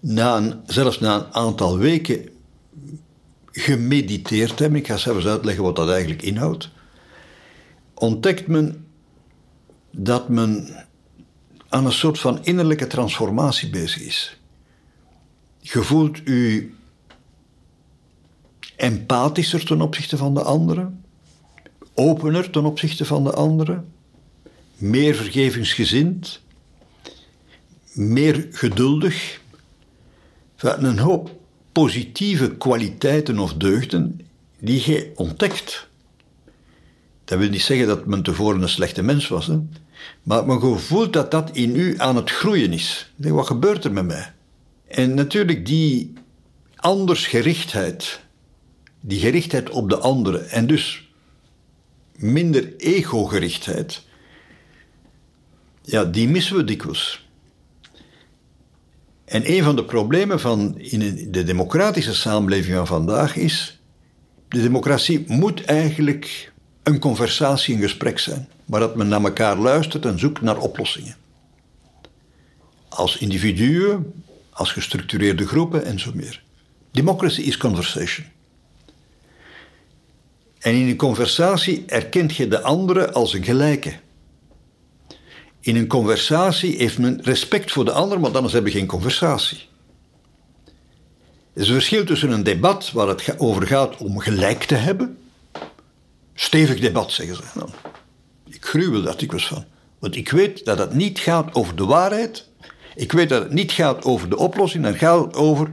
[0.00, 2.28] na een, zelfs na een aantal weken
[3.52, 6.70] gemediteerd hebben, ik ga zelfs uitleggen wat dat eigenlijk inhoudt,
[7.94, 8.86] ontdekt men
[9.90, 10.68] dat men
[11.68, 14.40] aan een soort van innerlijke transformatie bezig is.
[15.58, 16.74] Je voelt u
[18.76, 21.04] empathischer ten opzichte van de anderen
[22.00, 23.92] opener ten opzichte van de anderen,
[24.76, 26.40] meer vergevingsgezind,
[27.92, 29.40] meer geduldig,
[30.56, 31.38] een hoop
[31.72, 34.20] positieve kwaliteiten of deugden
[34.58, 35.88] die je ontdekt.
[37.24, 39.58] Dat wil niet zeggen dat men tevoren een slechte mens was, hè?
[40.22, 43.12] maar men voelt dat dat in u aan het groeien is.
[43.16, 44.32] Denk, wat gebeurt er met mij?
[44.88, 46.12] En natuurlijk die
[46.76, 48.20] andersgerichtheid,
[49.00, 51.09] die gerichtheid op de anderen en dus
[52.22, 54.02] minder ego-gerichtheid,
[55.82, 57.28] ja, die missen we dikwijls.
[59.24, 63.80] En een van de problemen van in de democratische samenleving van vandaag is,
[64.48, 66.52] de democratie moet eigenlijk
[66.82, 71.16] een conversatie, een gesprek zijn, waar dat men naar elkaar luistert en zoekt naar oplossingen.
[72.88, 76.42] Als individuen, als gestructureerde groepen en zo meer.
[76.90, 78.26] Democracy is conversation.
[80.60, 83.92] En in een conversatie erkent je de andere als een gelijke.
[85.60, 89.68] In een conversatie heeft men respect voor de ander, want anders heb je geen conversatie.
[91.52, 95.18] Er is een verschil tussen een debat waar het over gaat om gelijk te hebben.
[96.34, 97.70] Stevig debat, zeggen ze dan.
[98.48, 99.64] Ik gruwel daar dikwijls van.
[99.98, 102.48] Want ik weet dat het niet gaat over de waarheid.
[102.94, 104.84] Ik weet dat het niet gaat over de oplossing.
[104.84, 105.70] Het gaat over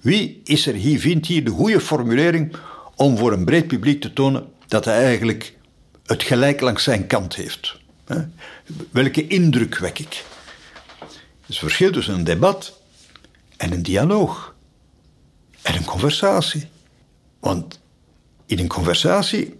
[0.00, 2.56] wie is er hier, vindt hier de goede formulering
[3.02, 5.58] om voor een breed publiek te tonen dat hij eigenlijk
[6.06, 7.76] het gelijk langs zijn kant heeft.
[8.90, 10.24] Welke indruk wek ik?
[11.00, 12.80] Er is verschil tussen een debat
[13.56, 14.54] en een dialoog
[15.62, 16.68] en een conversatie.
[17.40, 17.80] Want
[18.46, 19.58] in een conversatie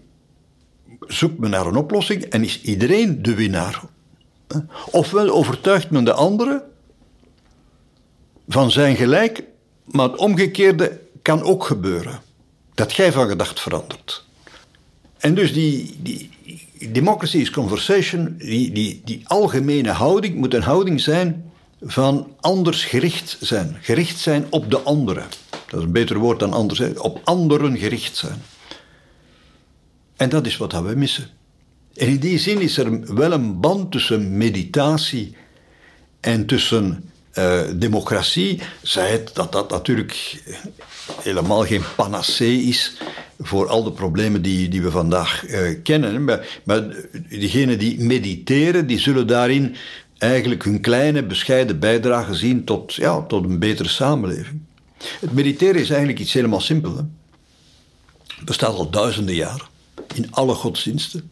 [0.99, 3.81] zoekt men naar een oplossing en is iedereen de winnaar.
[4.91, 6.63] Ofwel overtuigt men de andere
[8.47, 9.43] van zijn gelijk,
[9.85, 12.21] maar het omgekeerde kan ook gebeuren.
[12.73, 14.23] Dat jij van gedacht verandert.
[15.17, 16.29] En dus die, die
[16.91, 21.51] democracy is conversation, die, die, die algemene houding moet een houding zijn
[21.81, 23.77] van anders gericht zijn.
[23.81, 25.27] Gericht zijn op de anderen.
[25.49, 26.97] Dat is een beter woord dan anders.
[26.97, 28.41] Op anderen gericht zijn.
[30.15, 31.29] En dat is wat we missen.
[31.95, 35.35] En in die zin is er wel een band tussen meditatie
[36.19, 38.61] en tussen uh, democratie.
[38.81, 40.43] Zij het dat dat natuurlijk
[41.21, 42.97] helemaal geen panacee is
[43.39, 46.23] voor al de problemen die, die we vandaag uh, kennen.
[46.23, 46.83] Maar, maar
[47.29, 49.75] diegenen die mediteren, die zullen daarin
[50.17, 54.61] eigenlijk hun kleine, bescheiden bijdrage zien tot, ja, tot een betere samenleving.
[55.19, 56.99] Het mediteren is eigenlijk iets helemaal simpels.
[58.45, 59.67] Bestaat al duizenden jaren
[60.13, 61.29] in alle godsdiensten.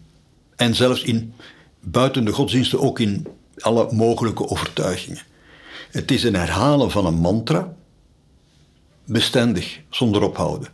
[0.55, 1.33] En zelfs in
[1.79, 5.21] buiten de godsdiensten ook in alle mogelijke overtuigingen.
[5.91, 7.73] Het is een herhalen van een mantra,
[9.11, 10.69] bestendig, zonder ophouden.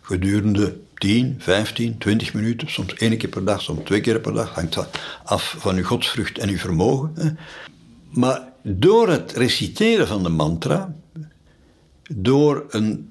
[0.00, 4.54] Gedurende 10, 15, 20 minuten, soms één keer per dag, soms twee keer per dag,
[4.54, 4.78] hangt
[5.24, 7.38] af van uw godsvrucht en uw vermogen.
[8.10, 10.94] Maar door het reciteren van de mantra,
[12.08, 13.10] door een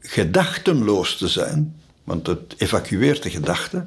[0.00, 3.86] gedachtenloos te zijn, want het evacueert de gedachte,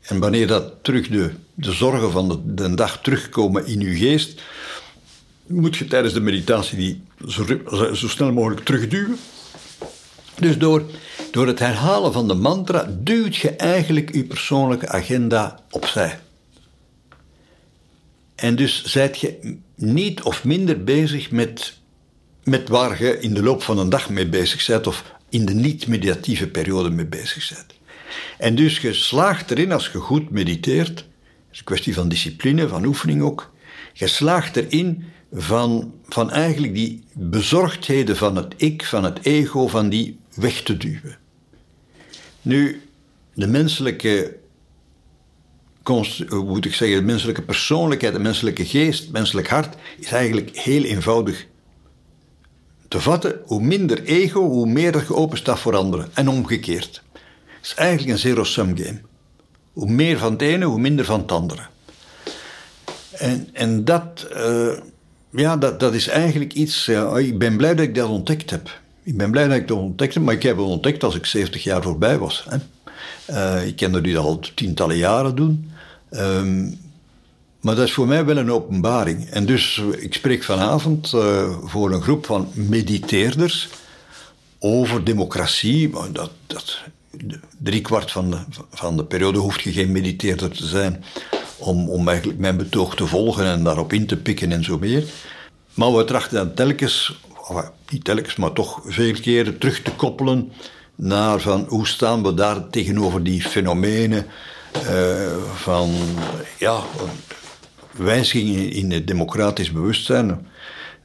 [0.00, 4.42] en wanneer dat terug de, de zorgen van de dag terugkomen in uw geest,
[5.46, 7.46] moet je tijdens de meditatie die zo,
[7.92, 9.16] zo snel mogelijk terugduwen.
[10.38, 10.82] Dus door,
[11.30, 16.18] door het herhalen van de mantra duwt je eigenlijk je persoonlijke agenda opzij.
[18.34, 21.78] En dus zijt je niet of minder bezig met,
[22.44, 25.54] met waar je in de loop van een dag mee bezig bent of in de
[25.54, 27.74] niet-mediatieve periode mee bezig bent.
[28.38, 31.06] En dus je slaagt erin als je goed mediteert, het
[31.52, 33.52] is een kwestie van discipline, van oefening ook,
[33.92, 39.88] je slaagt erin van, van eigenlijk die bezorgdheden van het ik, van het ego, van
[39.88, 41.18] die weg te duwen.
[42.42, 42.82] Nu,
[43.34, 44.36] de menselijke,
[45.82, 50.56] hoe moet ik zeggen, de menselijke persoonlijkheid, de menselijke geest, het menselijk hart, is eigenlijk
[50.56, 51.46] heel eenvoudig
[52.88, 53.40] te vatten.
[53.44, 56.10] Hoe minder ego, hoe meer dat je open staat voor anderen.
[56.14, 57.02] En omgekeerd.
[57.12, 57.22] Het
[57.62, 59.00] is eigenlijk een zero-sum game.
[59.72, 61.62] Hoe meer van het ene, hoe minder van het andere.
[63.10, 64.72] En, en dat, uh,
[65.36, 66.84] ja, dat, dat is eigenlijk iets.
[66.86, 68.80] Ja, ik ben blij dat ik dat ontdekt heb.
[69.02, 71.26] Ik ben blij dat ik dat ontdekt heb, maar ik heb het ontdekt als ik
[71.26, 72.46] 70 jaar voorbij was.
[72.48, 72.56] Hè.
[73.30, 75.70] Uh, ik kende die al tientallen jaren doen.
[76.10, 76.78] Um,
[77.60, 79.30] maar dat is voor mij wel een openbaring.
[79.30, 83.68] En dus, ik spreek vanavond uh, voor een groep van mediteerders
[84.58, 85.90] over democratie.
[86.12, 88.38] Dat, dat, kwart van de,
[88.70, 91.04] van de periode hoeft je geen mediteerder te zijn
[91.58, 95.04] om, om eigenlijk mijn betoog te volgen en daarop in te pikken en zo meer.
[95.74, 97.20] Maar we trachten dan telkens,
[97.88, 100.52] niet telkens, maar toch veel keren terug te koppelen
[100.94, 104.26] naar van hoe staan we daar tegenover die fenomenen
[104.90, 105.90] uh, van
[106.58, 106.82] ja,
[107.90, 110.46] wijzigingen in het democratisch bewustzijn.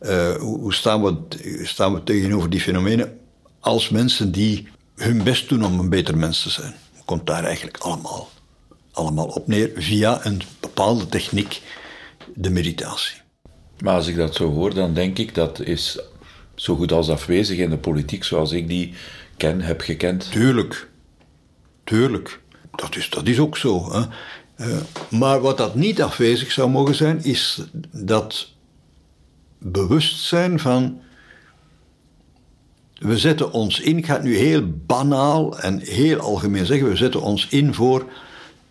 [0.01, 1.15] Uh, hoe staan we,
[1.63, 3.19] staan we tegenover die fenomenen
[3.59, 6.73] als mensen die hun best doen om een beter mens te zijn?
[7.05, 8.29] Komt daar eigenlijk allemaal,
[8.99, 11.61] allemaal op neer via een bepaalde techniek,
[12.33, 13.21] de meditatie.
[13.79, 15.99] Maar als ik dat zo hoor, dan denk ik dat is
[16.55, 18.93] zo goed als afwezig in de politiek zoals ik die
[19.37, 20.31] ken, heb gekend.
[20.31, 20.89] Tuurlijk.
[21.83, 22.39] Tuurlijk.
[22.75, 23.91] Dat is, dat is ook zo.
[23.91, 24.03] Hè.
[24.57, 24.77] Uh,
[25.09, 28.53] maar wat dat niet afwezig zou mogen zijn, is dat
[29.57, 31.01] bewustzijn van.
[32.97, 36.95] We zetten ons in, ik ga het nu heel banaal en heel algemeen zeggen, we
[36.95, 38.05] zetten ons in voor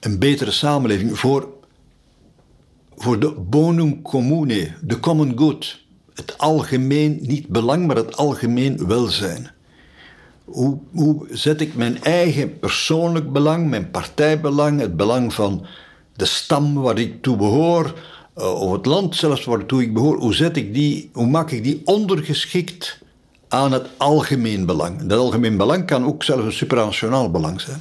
[0.01, 1.49] een betere samenleving, voor,
[2.97, 5.87] voor de bonum commune, de common good.
[6.15, 9.51] Het algemeen, niet belang, maar het algemeen welzijn.
[10.45, 15.67] Hoe, hoe zet ik mijn eigen persoonlijk belang, mijn partijbelang, het belang van
[16.17, 17.95] de stam waar ik toe behoor,
[18.37, 21.65] uh, of het land zelfs waartoe ik behoor, hoe, zet ik die, hoe maak ik
[21.65, 22.99] die ondergeschikt
[23.49, 25.07] aan het algemeen belang?
[25.07, 27.81] Dat algemeen belang kan ook zelfs een supranationaal belang zijn.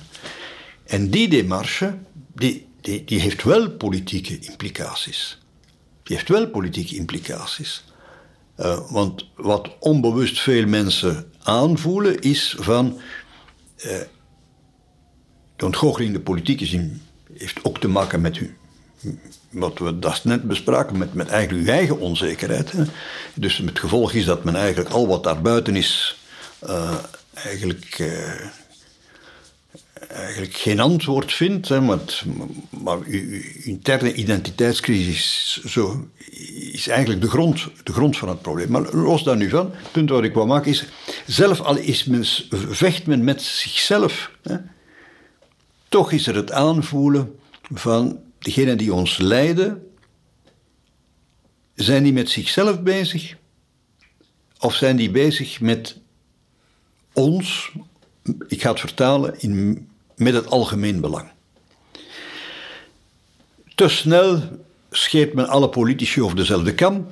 [0.85, 1.93] En die demarche,
[2.37, 5.37] die, die, die heeft wel politieke implicaties.
[6.03, 7.83] Die heeft wel politieke implicaties.
[8.59, 12.99] Uh, want wat onbewust veel mensen aanvoelen is van.
[13.85, 13.99] Uh,
[15.55, 16.77] de ontgoocheling de politiek is
[17.33, 18.57] heeft ook te maken met u,
[19.49, 22.73] wat we dat net bespraken, met, met eigenlijk uw eigen onzekerheid.
[23.33, 26.17] Dus het gevolg is dat men eigenlijk al wat daarbuiten is,
[26.63, 26.95] uh,
[27.33, 27.99] eigenlijk
[30.09, 31.99] eigenlijk geen antwoord vindt, hè, maar,
[32.69, 36.09] maar uw interne identiteitscrisis zo,
[36.71, 38.71] is eigenlijk de grond, de grond van het probleem.
[38.71, 40.85] Maar los daar nu van, het punt wat ik wil maken is,
[41.25, 42.25] zelf al is men,
[42.69, 44.57] vecht men met zichzelf, hè,
[45.89, 47.39] toch is er het aanvoelen
[47.73, 49.87] van degenen die ons leiden,
[51.75, 53.35] zijn die met zichzelf bezig?
[54.59, 55.99] Of zijn die bezig met
[57.13, 57.71] ons,
[58.47, 61.29] ik ga het vertalen, in, met het algemeen belang?
[63.75, 64.41] Te snel
[64.91, 67.07] scheert men alle politici over dezelfde kam.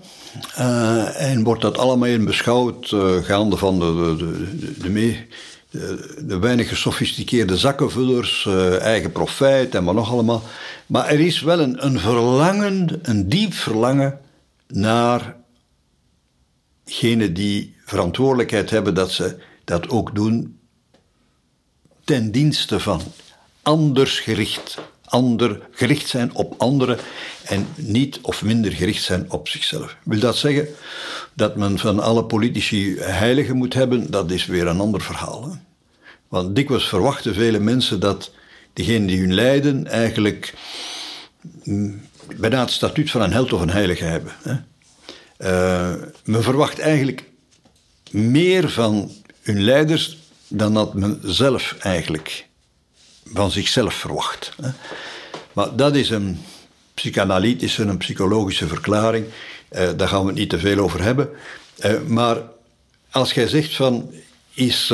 [0.58, 4.26] Uh, en wordt dat allemaal in beschouwd, uh, gaande van de, de,
[4.78, 5.18] de,
[5.70, 10.44] de, de, weinig gesofisticeerde zakkenvullers, uh, eigen profijt en wat nog allemaal.
[10.86, 14.20] Maar er is wel een, een verlangen, een diep verlangen
[14.68, 15.36] naar
[16.86, 20.60] genen die verantwoordelijkheid hebben dat ze dat ook doen
[22.06, 23.02] ten dienste van
[23.62, 26.98] anders gericht, ander gericht zijn op anderen
[27.44, 29.98] en niet of minder gericht zijn op zichzelf.
[30.04, 30.68] Wil dat zeggen
[31.34, 34.12] dat men van alle politici heiligen moet hebben?
[34.12, 35.58] Dat is weer een ander verhaal.
[36.28, 38.32] Want dikwijls verwachten vele mensen dat
[38.74, 40.54] degenen die hun lijden eigenlijk
[41.64, 42.02] mm,
[42.38, 44.32] bijna het statuut van een held of een heilige hebben.
[44.42, 44.54] Hè?
[45.38, 47.24] Uh, men verwacht eigenlijk
[48.12, 50.18] meer van hun leiders
[50.58, 52.48] dan dat men zelf eigenlijk
[53.34, 54.56] van zichzelf verwacht.
[55.54, 56.38] Maar dat is een
[56.94, 59.26] psychanalytische, een psychologische verklaring.
[59.72, 61.30] Uh, daar gaan we het niet te veel over hebben.
[61.86, 62.42] Uh, maar
[63.10, 64.12] als jij zegt van,
[64.54, 64.94] is,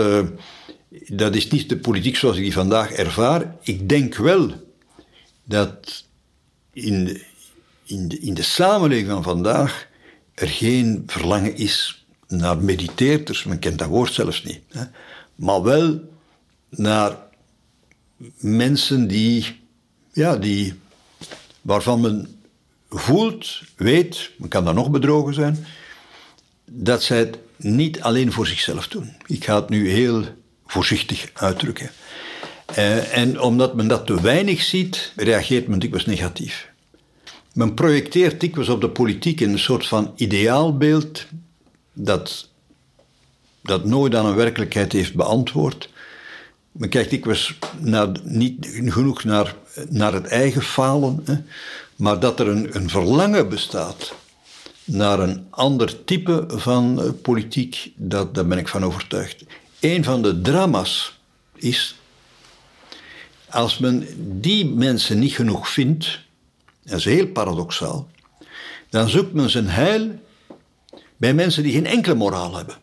[1.08, 3.56] dat is niet de politiek zoals ik die vandaag ervaar.
[3.62, 4.52] Ik denk wel
[5.44, 6.06] dat
[6.74, 7.24] in de,
[7.86, 9.88] in de, in de samenleving van vandaag
[10.34, 14.62] er geen verlangen is naar mediteerders, men kent dat woord zelfs niet,
[15.36, 16.00] maar wel
[16.70, 17.18] naar
[18.38, 19.60] mensen die,
[20.14, 20.74] ja, die,
[21.62, 22.42] waarvan men
[22.90, 25.66] voelt, weet, men kan dan nog bedrogen zijn,
[26.66, 29.16] dat zij het niet alleen voor zichzelf doen.
[29.26, 30.24] Ik ga het nu heel
[30.66, 31.92] voorzichtig uitdrukken.
[32.78, 36.70] Uh, en omdat men dat te weinig ziet, reageert men dikwijls negatief.
[37.54, 41.26] Men projecteert dikwijls op de politiek een soort van ideaalbeeld
[41.94, 42.50] dat,
[43.62, 45.90] dat nooit aan een werkelijkheid heeft beantwoord.
[46.72, 49.56] Men kijkt dikwijls naar, niet genoeg naar,
[49.90, 51.36] naar het eigen falen, hè,
[51.96, 54.14] maar dat er een, een verlangen bestaat
[54.84, 59.44] naar een ander type van uh, politiek, dat, daar ben ik van overtuigd.
[59.80, 61.20] Een van de drama's
[61.56, 61.96] is,
[63.50, 64.08] als men
[64.42, 66.20] die mensen niet genoeg vindt,
[66.84, 68.10] dat is heel paradoxaal,
[68.90, 70.20] dan zoekt men zijn heil
[71.18, 72.76] bij mensen die geen enkele moraal hebben.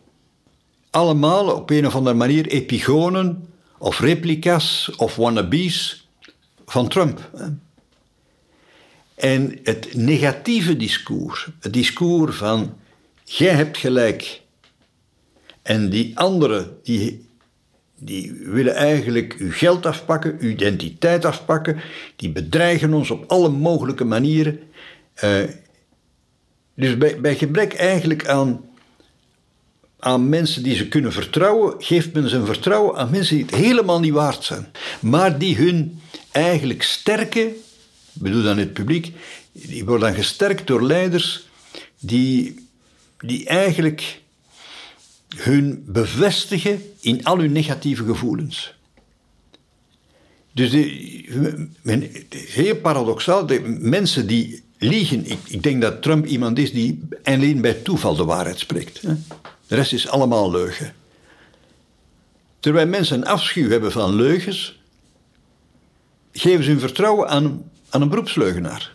[0.91, 6.09] Allemaal op een of andere manier epigonen of replica's of wannabes
[6.67, 7.31] van Trump.
[9.15, 12.77] En het negatieve discours, het discours van
[13.25, 14.43] jij hebt gelijk
[15.63, 17.29] en die anderen die
[18.01, 21.81] die willen eigenlijk uw geld afpakken, uw identiteit afpakken.
[22.17, 24.61] Die bedreigen ons op alle mogelijke manieren.
[25.25, 25.43] Uh,
[26.75, 28.65] dus bij, bij, gebrek eigenlijk aan,
[29.99, 34.01] aan mensen die ze kunnen vertrouwen, geeft men zijn vertrouwen aan mensen die het helemaal
[34.01, 34.67] niet waard zijn.
[35.01, 37.53] Maar die hun eigenlijk sterken,
[38.13, 39.13] bedoel dan het publiek,
[39.53, 41.47] die worden dan gesterkt door leiders
[42.01, 42.67] die,
[43.19, 44.21] die eigenlijk
[45.37, 48.77] hun bevestigen in al hun negatieve gevoelens.
[50.53, 50.73] Dus
[51.83, 53.47] het is heel paradoxaal.
[53.47, 55.31] De mensen die liegen.
[55.31, 59.03] Ik, ik, denk dat Trump iemand is die alleen bij toeval de waarheid spreekt.
[59.03, 59.13] Hè?
[59.69, 60.95] De rest is allemaal leugen.
[62.61, 64.81] Terwijl mensen een afschuw hebben van leugens,
[66.33, 68.93] geven ze hun vertrouwen aan, aan een beroepsleugenaar.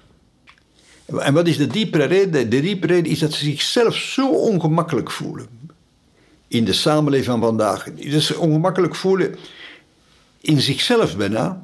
[1.06, 2.50] En wat is de diepere reden?
[2.50, 5.48] De diepere reden is dat ze zichzelf zo ongemakkelijk voelen
[6.48, 7.84] in de samenleving van vandaag.
[7.84, 9.36] Dus ongemakkelijk voelen
[10.42, 11.64] in zichzelf bijna.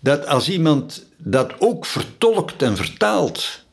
[0.00, 3.64] Dat als iemand dat ook vertolkt en vertaalt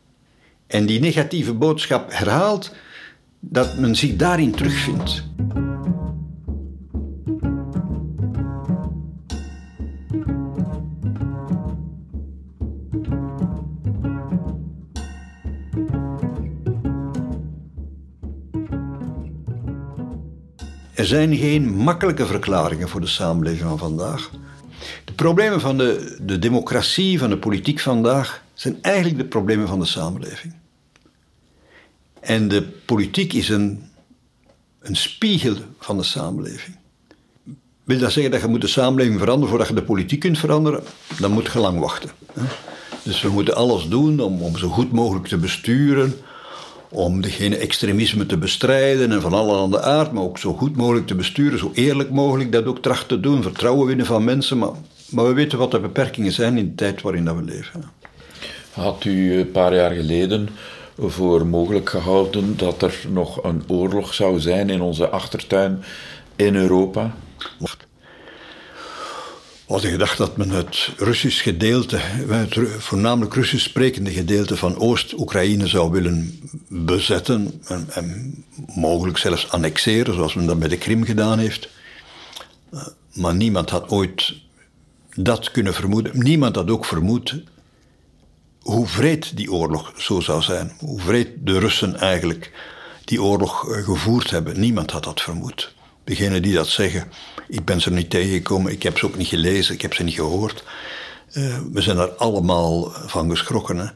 [0.68, 2.72] en die negatieve boodschap herhaalt,
[3.50, 5.24] dat men zich daarin terugvindt.
[20.94, 24.32] Er zijn geen makkelijke verklaringen voor de samenleving van vandaag.
[25.06, 29.80] De problemen van de, de democratie, van de politiek vandaag, zijn eigenlijk de problemen van
[29.80, 30.54] de samenleving.
[32.26, 33.84] En de politiek is een,
[34.80, 36.76] een spiegel van de samenleving.
[37.84, 40.84] Wil dat zeggen dat je moet de samenleving veranderen voordat je de politiek kunt veranderen?
[41.20, 42.10] Dan moet je lang wachten.
[43.04, 46.14] Dus we moeten alles doen om, om zo goed mogelijk te besturen,
[46.90, 51.16] om degene extremisme te bestrijden en van allerhande aard, maar ook zo goed mogelijk te
[51.16, 54.72] besturen, zo eerlijk mogelijk dat ook trachten te doen, vertrouwen winnen van mensen, maar,
[55.10, 57.84] maar we weten wat de beperkingen zijn in de tijd waarin dat we leven.
[58.72, 60.50] Had u een paar jaar geleden
[60.98, 65.84] voor mogelijk gehouden dat er nog een oorlog zou zijn in onze achtertuin
[66.36, 67.16] in Europa?
[69.66, 75.68] We hadden gedacht dat men het Russisch gedeelte, het voornamelijk Russisch sprekende gedeelte van Oost-Oekraïne
[75.68, 78.36] zou willen bezetten en, en,
[78.76, 81.70] mogelijk zelfs annexeren, zoals men dat bij de Krim gedaan heeft.
[82.72, 84.34] Eh, maar niemand had ooit
[85.16, 86.12] dat kunnen vermoeden.
[86.24, 87.44] Niemand had ook vermoed
[88.66, 90.72] hoe vreed die oorlog zo zou zijn.
[90.80, 92.52] Hoe vreed de Russen eigenlijk
[93.04, 94.60] die oorlog eh, gevoerd hebben.
[94.60, 95.76] Niemand had dat vermoed.
[96.04, 97.12] Degenen die dat zeggen,
[97.48, 100.14] ik ben ze niet tegengekomen, ik heb ze ook niet gelezen, ik heb ze niet
[100.14, 100.64] gehoord.
[101.34, 103.78] Uh, we zijn er allemaal van geschrokken.
[103.78, 103.86] Hè?
[103.86, 103.94] Het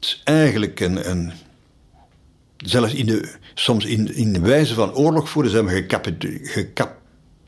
[0.00, 1.10] is eigenlijk een.
[1.10, 1.32] een
[2.56, 5.86] zelfs in de, soms in, in de wijze van oorlog voeren zijn we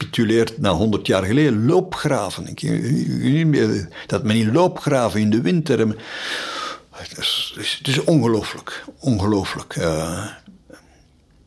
[0.00, 1.66] gecapituleerd na honderd jaar geleden.
[1.66, 2.54] Loopgraven.
[4.06, 5.78] Dat men in loopgraven in de winter.
[6.90, 8.84] Het is, het is ongelooflijk.
[8.98, 9.76] Ongelooflijk.
[9.76, 10.26] Uh,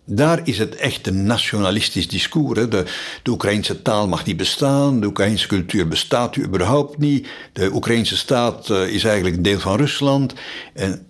[0.05, 2.59] daar is het echt een nationalistisch discours.
[2.59, 2.67] Hè.
[2.67, 2.85] De,
[3.23, 7.27] de Oekraïnse taal mag niet bestaan, de Oekraïnse cultuur bestaat überhaupt niet.
[7.53, 10.33] De Oekraïnse staat uh, is eigenlijk een deel van Rusland.
[10.73, 11.05] En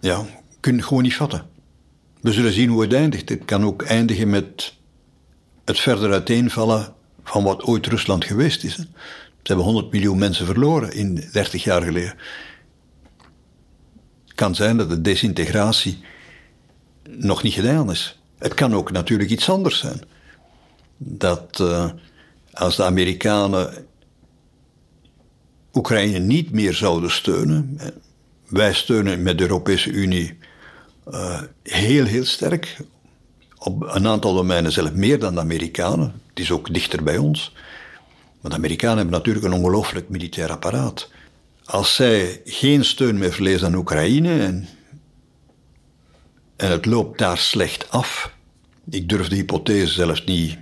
[0.00, 0.24] ja,
[0.60, 1.46] kun gewoon niet vatten.
[2.20, 3.28] We zullen zien hoe het eindigt.
[3.28, 4.74] Het kan ook eindigen met
[5.64, 6.94] het verder uiteenvallen
[7.24, 8.74] van wat ooit Rusland geweest is.
[8.74, 8.86] Ze
[9.42, 12.14] hebben 100 miljoen mensen verloren in 30 jaar geleden.
[14.24, 15.98] Het kan zijn dat de desintegratie
[17.08, 18.18] nog niet gedaan is.
[18.38, 20.00] Het kan ook natuurlijk iets anders zijn.
[20.96, 21.90] Dat uh,
[22.52, 23.86] als de Amerikanen
[25.72, 27.78] Oekraïne niet meer zouden steunen,
[28.48, 30.38] wij steunen met de Europese Unie
[31.08, 32.76] uh, heel, heel sterk.
[33.58, 36.20] Op een aantal domeinen zelf meer dan de Amerikanen.
[36.28, 37.52] Het is ook dichter bij ons.
[38.40, 41.10] Maar de Amerikanen hebben natuurlijk een ongelooflijk militair apparaat.
[41.64, 44.68] Als zij geen steun meer verlezen aan Oekraïne en
[46.56, 48.32] en het loopt daar slecht af.
[48.90, 50.58] Ik durf de hypothese zelfs niet,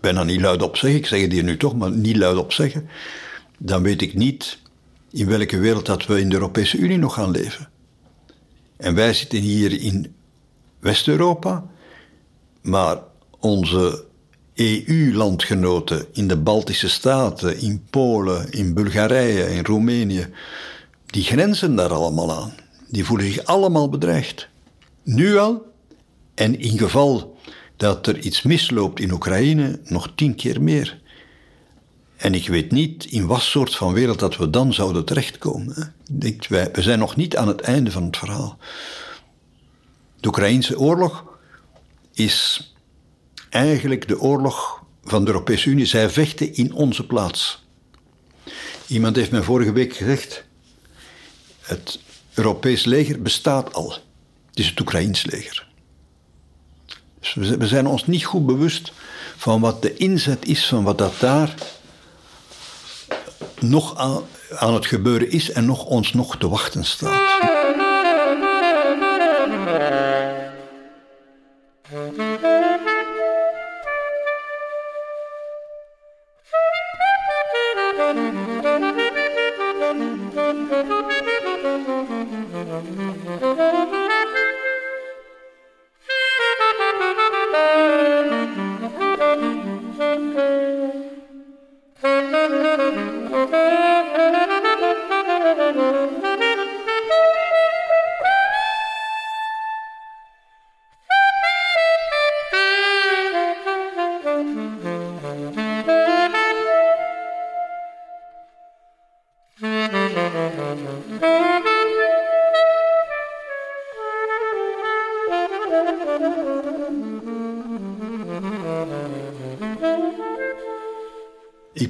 [0.00, 0.98] bijna niet luid op zeggen.
[0.98, 2.88] Ik zeg het hier nu toch, maar niet luid op zeggen.
[3.58, 4.58] Dan weet ik niet
[5.10, 7.68] in welke wereld dat we in de Europese Unie nog gaan leven.
[8.76, 10.14] En wij zitten hier in
[10.82, 11.64] West-Europa,
[12.62, 12.98] maar
[13.38, 14.04] onze
[14.54, 20.28] EU-landgenoten in de Baltische Staten, in Polen, in Bulgarije, in Roemenië,
[21.06, 22.52] die grenzen daar allemaal aan
[22.92, 24.48] die voelen zich allemaal bedreigd.
[25.02, 25.72] Nu al,
[26.34, 27.36] en in geval
[27.76, 31.00] dat er iets misloopt in Oekraïne, nog tien keer meer.
[32.16, 35.94] En ik weet niet in wat soort van wereld dat we dan zouden terechtkomen.
[36.10, 38.58] Denk, wij, we zijn nog niet aan het einde van het verhaal.
[40.22, 41.24] De Oekraïnse oorlog
[42.12, 42.72] is
[43.50, 45.84] eigenlijk de oorlog van de Europese Unie.
[45.84, 47.64] Zij vechten in onze plaats.
[48.86, 50.44] Iemand heeft mij vorige week gezegd:
[51.60, 52.00] het
[52.34, 53.90] Europees leger bestaat al.
[54.48, 55.66] Het is het Oekraïns leger.
[57.20, 58.92] Dus we zijn ons niet goed bewust
[59.36, 61.54] van wat de inzet is van wat dat daar
[63.60, 67.61] nog aan, aan het gebeuren is en nog ons nog te wachten staat.
[71.92, 72.31] Ik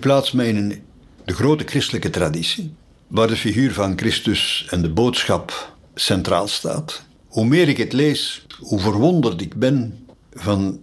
[0.03, 0.83] plaats mij in
[1.25, 2.75] de grote christelijke traditie,
[3.07, 7.05] waar de figuur van Christus en de boodschap centraal staat.
[7.27, 10.81] Hoe meer ik het lees, hoe verwonderd ik ben van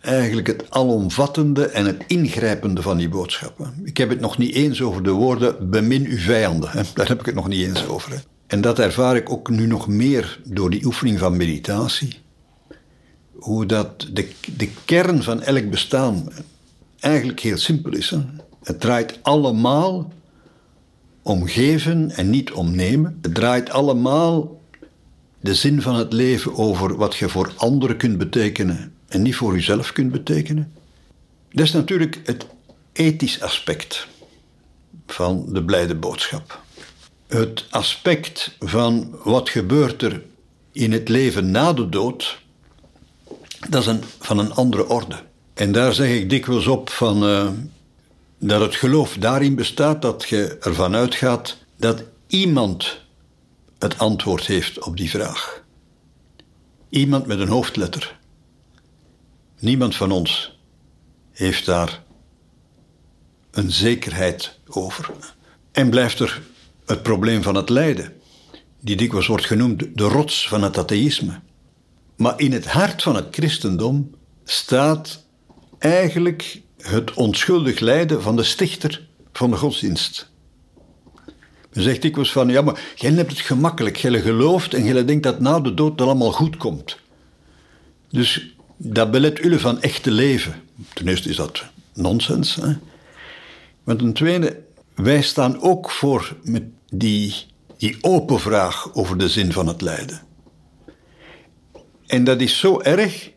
[0.00, 3.80] eigenlijk het alomvattende en het ingrijpende van die boodschappen.
[3.84, 6.70] Ik heb het nog niet eens over de woorden bemin uw vijanden.
[6.70, 6.82] Hè.
[6.94, 8.24] Daar heb ik het nog niet eens over.
[8.46, 12.18] En dat ervaar ik ook nu nog meer door die oefening van meditatie.
[13.32, 16.28] Hoe dat de, de kern van elk bestaan
[17.04, 18.10] eigenlijk heel simpel is.
[18.10, 18.18] Hè?
[18.62, 20.12] Het draait allemaal
[21.22, 23.18] om geven en niet om nemen.
[23.22, 24.60] Het draait allemaal
[25.40, 29.54] de zin van het leven over wat je voor anderen kunt betekenen en niet voor
[29.54, 30.72] jezelf kunt betekenen.
[31.50, 32.46] Dat is natuurlijk het
[32.92, 34.08] ethisch aspect
[35.06, 36.62] van de blijde boodschap.
[37.26, 40.22] Het aspect van wat gebeurt er
[40.72, 42.38] in het leven na de dood,
[43.68, 45.22] dat is van een andere orde.
[45.54, 47.48] En daar zeg ik dikwijls op van, uh,
[48.38, 53.00] dat het geloof daarin bestaat dat je ervan uitgaat dat iemand
[53.78, 55.62] het antwoord heeft op die vraag.
[56.88, 58.18] Iemand met een hoofdletter.
[59.58, 60.58] Niemand van ons
[61.32, 62.02] heeft daar
[63.50, 65.10] een zekerheid over.
[65.72, 66.42] En blijft er
[66.86, 68.12] het probleem van het lijden,
[68.80, 71.40] die dikwijls wordt genoemd de rots van het atheïsme.
[72.16, 75.23] Maar in het hart van het christendom staat
[75.84, 80.30] eigenlijk het onschuldig lijden van de stichter van de godsdienst.
[81.72, 83.96] Men zegt dikwijls van, ja, maar jij hebt het gemakkelijk.
[83.96, 86.98] Jij gelooft en jij denkt dat na de dood het allemaal goed komt.
[88.10, 90.54] Dus dat belet jullie van echte leven.
[90.92, 91.64] Ten eerste is dat
[91.94, 92.54] nonsens.
[92.54, 92.72] Hè?
[93.84, 94.62] Maar ten tweede,
[94.94, 97.34] wij staan ook voor met die,
[97.76, 100.22] die open vraag over de zin van het lijden.
[102.06, 103.32] En dat is zo erg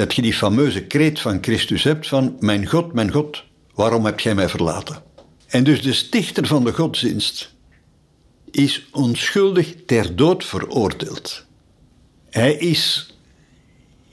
[0.00, 3.44] dat je die fameuze kreet van Christus hebt van mijn God, mijn God,
[3.74, 5.02] waarom heb jij mij verlaten?
[5.46, 7.54] En dus de stichter van de godsdienst
[8.50, 11.44] is onschuldig ter dood veroordeeld.
[12.30, 13.14] Hij is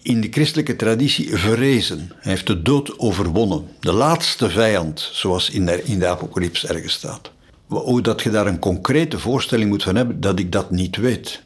[0.01, 2.11] in de christelijke traditie verrezen.
[2.15, 3.67] Hij heeft de dood overwonnen.
[3.79, 7.31] De laatste vijand, zoals in de, in de apocalyps ergens staat.
[7.67, 11.41] Hoe dat je daar een concrete voorstelling moet van hebben, dat ik dat niet weet.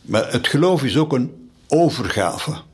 [0.00, 2.68] Maar het geloof is ook een overgave.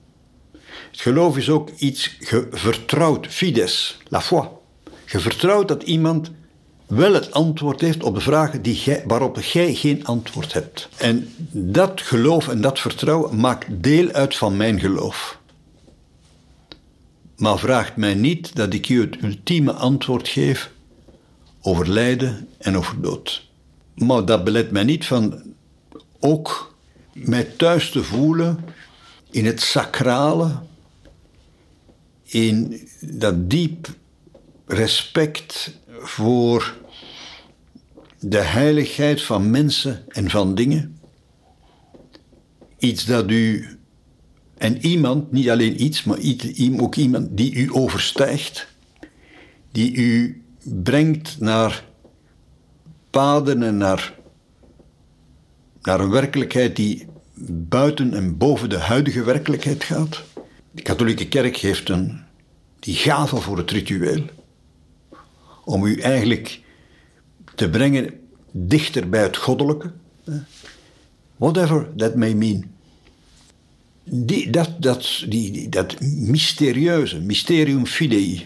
[0.96, 2.16] Het geloof is ook iets
[2.50, 4.48] vertrouwd, fides, la foi.
[5.06, 6.30] Je vertrouwt dat iemand
[6.86, 10.88] wel het antwoord heeft op de vragen die jij, waarop jij geen antwoord hebt.
[10.96, 15.38] En dat geloof en dat vertrouwen maakt deel uit van mijn geloof.
[17.36, 20.70] Maar vraagt mij niet dat ik je het ultieme antwoord geef
[21.60, 23.48] over lijden en over dood.
[23.94, 25.42] Maar dat belet mij niet van
[26.20, 26.74] ook
[27.12, 28.64] mij thuis te voelen
[29.30, 30.58] in het sacrale,
[32.26, 33.88] in dat diep
[34.66, 36.76] respect voor
[38.20, 40.98] de heiligheid van mensen en van dingen.
[42.78, 43.76] Iets dat u
[44.56, 46.18] en iemand, niet alleen iets, maar
[46.76, 48.68] ook iemand die u overstijgt,
[49.72, 51.84] die u brengt naar
[53.10, 54.14] paden en naar,
[55.82, 57.06] naar een werkelijkheid die
[57.48, 60.24] buiten en boven de huidige werkelijkheid gaat.
[60.76, 62.20] De katholieke kerk heeft een,
[62.78, 64.24] die gave voor het ritueel
[65.64, 66.60] om u eigenlijk
[67.54, 68.20] te brengen
[68.50, 69.92] dichter bij het goddelijke.
[71.36, 72.64] Whatever that may mean.
[74.04, 78.44] Die, dat, dat, die, dat mysterieuze, mysterium fidei.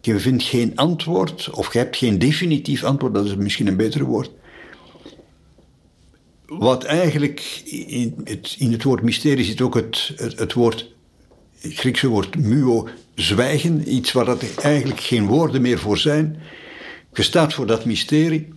[0.00, 4.04] Je vindt geen antwoord, of je hebt geen definitief antwoord, dat is misschien een beter
[4.04, 4.30] woord.
[6.46, 10.93] Wat eigenlijk in het, in het woord mysterie zit ook het, het, het woord,
[11.68, 16.40] Griekse woord muo, zwijgen, iets waar dat eigenlijk geen woorden meer voor zijn.
[17.12, 18.48] Je staat voor dat mysterie.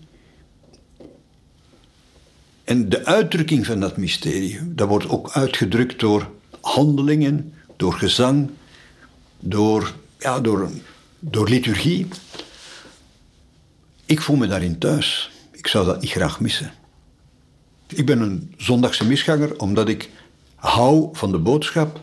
[2.63, 6.29] En de uitdrukking van dat mysterie, dat wordt ook uitgedrukt door
[6.61, 8.49] handelingen, door gezang,
[9.39, 10.69] door, ja, door,
[11.19, 12.07] door liturgie.
[14.05, 15.31] Ik voel me daarin thuis.
[15.51, 16.73] Ik zou dat niet graag missen.
[17.87, 20.09] Ik ben een zondagse misganger omdat ik
[20.55, 22.01] hou van de boodschap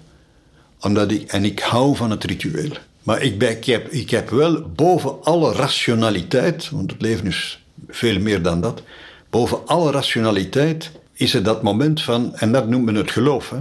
[0.80, 2.70] omdat ik, en ik hou van het ritueel.
[3.02, 7.64] Maar ik, ben, ik, heb, ik heb wel boven alle rationaliteit, want het leven is
[7.88, 8.82] veel meer dan dat,
[9.30, 13.58] boven alle rationaliteit is er dat moment van, en dat noemt men het geloof, hè,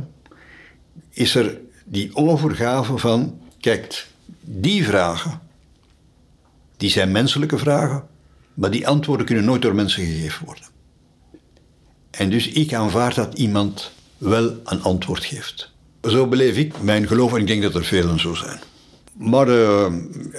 [1.10, 4.08] is er die overgave van, kijk,
[4.42, 5.40] die vragen,
[6.78, 8.04] die zijn menselijke vragen,
[8.54, 10.64] maar die antwoorden kunnen nooit door mensen gegeven worden.
[12.12, 15.72] En dus ik aanvaard dat iemand wel een antwoord geeft.
[16.10, 18.60] Zo beleef ik mijn geloof en ik denk dat er velen zo zijn.
[19.14, 19.86] Maar uh,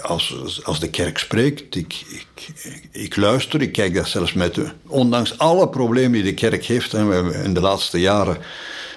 [0.03, 2.53] als, als de kerk spreekt, ik, ik,
[2.91, 4.59] ik, luister, ik kijk dat zelfs met...
[4.87, 8.37] Ondanks alle problemen die de kerk heeft, in de laatste jaren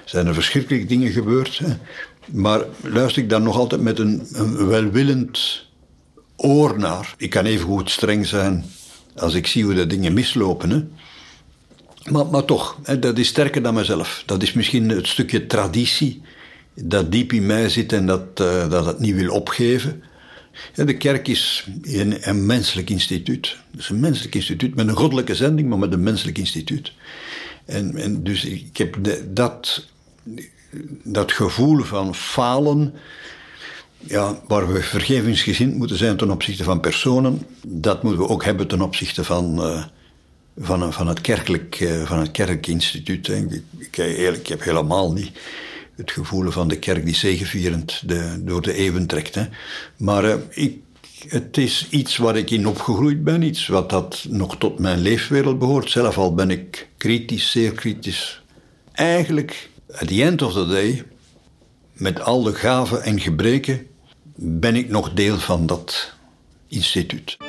[0.06, 1.58] zijn er verschrikkelijke dingen gebeurd.
[1.58, 1.74] Hè,
[2.32, 5.66] maar luister ik dan nog altijd met een, een welwillend
[6.36, 7.16] oor naar.
[7.18, 8.66] Ik kan even goed streng zijn
[9.16, 10.70] als ik zie hoe de dingen mislopen.
[10.70, 10.84] Hè.
[12.12, 14.24] Maar, maar toch, hè, dat is sterker dan mezelf.
[14.26, 16.22] Dat is misschien het stukje traditie
[16.84, 20.04] dat diep in mij zit en dat, uh, dat het niet wil opgeven.
[20.74, 23.58] De kerk is een, een menselijk instituut.
[23.72, 26.92] Het is een menselijk instituut met een goddelijke zending, maar met een menselijk instituut.
[27.66, 28.98] En, en dus ik heb
[29.34, 29.88] dat,
[31.04, 32.94] dat gevoel van falen,
[33.98, 38.68] ja, waar we vergevingsgezind moeten zijn ten opzichte van personen, dat moeten we ook hebben
[38.68, 39.84] ten opzichte van, uh,
[40.58, 43.28] van, van, het kerkelijk, uh, van het kerkinstituut.
[43.28, 43.98] Ik, ik,
[44.36, 45.32] ik heb helemaal niet
[45.98, 49.36] het gevoel van de kerk die zegevierend de, door de eeuwen trekt.
[49.36, 49.46] Hè.
[49.98, 50.80] Maar uh, ik,
[51.28, 55.60] het is iets waar ik in opgegroeid ben, iets wat dat nog tot mijn leefwereld
[55.60, 55.90] behoort.
[55.90, 58.42] Zelf al ben ik kritisch, zeer kritisch.
[58.92, 61.04] Eigenlijk, at the end of the day,
[61.94, 63.88] met al de gaven en gebreken,
[64.36, 66.14] ben ik nog deel van dat
[66.68, 67.47] instituut.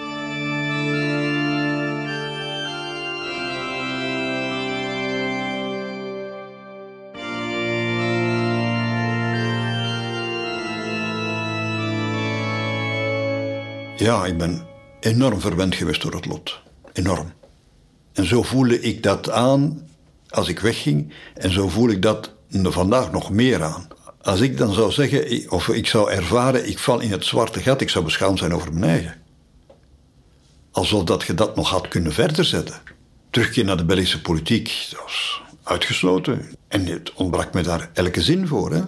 [13.99, 14.67] Ja, ik ben
[15.01, 16.61] enorm verwend geweest door het lot.
[16.93, 17.33] Enorm.
[18.13, 19.89] En zo voelde ik dat aan
[20.29, 21.13] als ik wegging.
[21.35, 23.89] En zo voel ik dat vandaag nog meer aan.
[24.23, 27.81] Als ik dan zou zeggen, of ik zou ervaren, ik val in het zwarte gat,
[27.81, 29.15] ik zou beschaamd zijn over mijn eigen.
[30.71, 32.81] Alsof dat je dat nog had kunnen verder zetten.
[33.31, 36.57] Terugkeer naar de Belgische politiek, dat was uitgesloten.
[36.69, 38.73] En het ontbrak me daar elke zin voor.
[38.73, 38.83] Hè?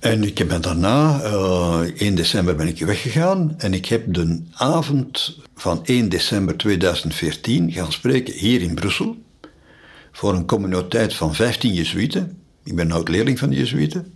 [0.00, 4.42] En ik ben daarna, uh, eh, 1 december ben ik weggegaan en ik heb de
[4.52, 9.16] avond van 1 december 2014 gaan spreken hier in Brussel
[10.12, 12.38] voor een communiteit van 15 Jezuïeten.
[12.64, 14.14] Ik ben oud leerling van de Jezuïeten.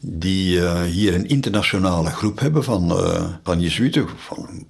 [0.00, 4.66] Die uh, hier een internationale groep hebben van, uh, van Jezuïeten, van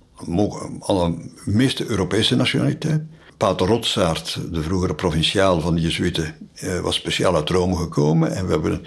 [0.81, 3.03] alle meeste Europese nationaliteit.
[3.37, 6.35] Pater Rotsaert, de vroegere provinciaal van de Jezuïeten,
[6.83, 8.87] was speciaal uit Rome gekomen en we hebben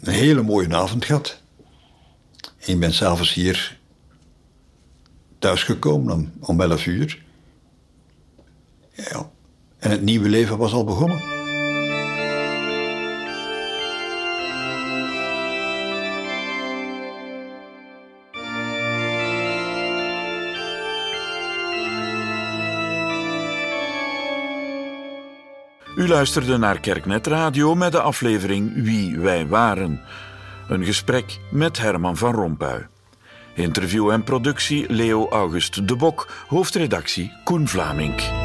[0.00, 1.42] een hele mooie avond gehad.
[2.58, 3.78] Ik ben s'avonds hier
[5.38, 7.22] thuisgekomen om, om 11 uur.
[8.92, 9.30] Ja.
[9.78, 11.37] En het nieuwe leven was al begonnen.
[25.98, 30.00] U luisterde naar Kerknet Radio met de aflevering Wie wij waren.
[30.68, 32.86] Een gesprek met Herman van Rompuy.
[33.54, 38.37] Interview en productie Leo August de Bok, hoofdredactie Koen Vlamink.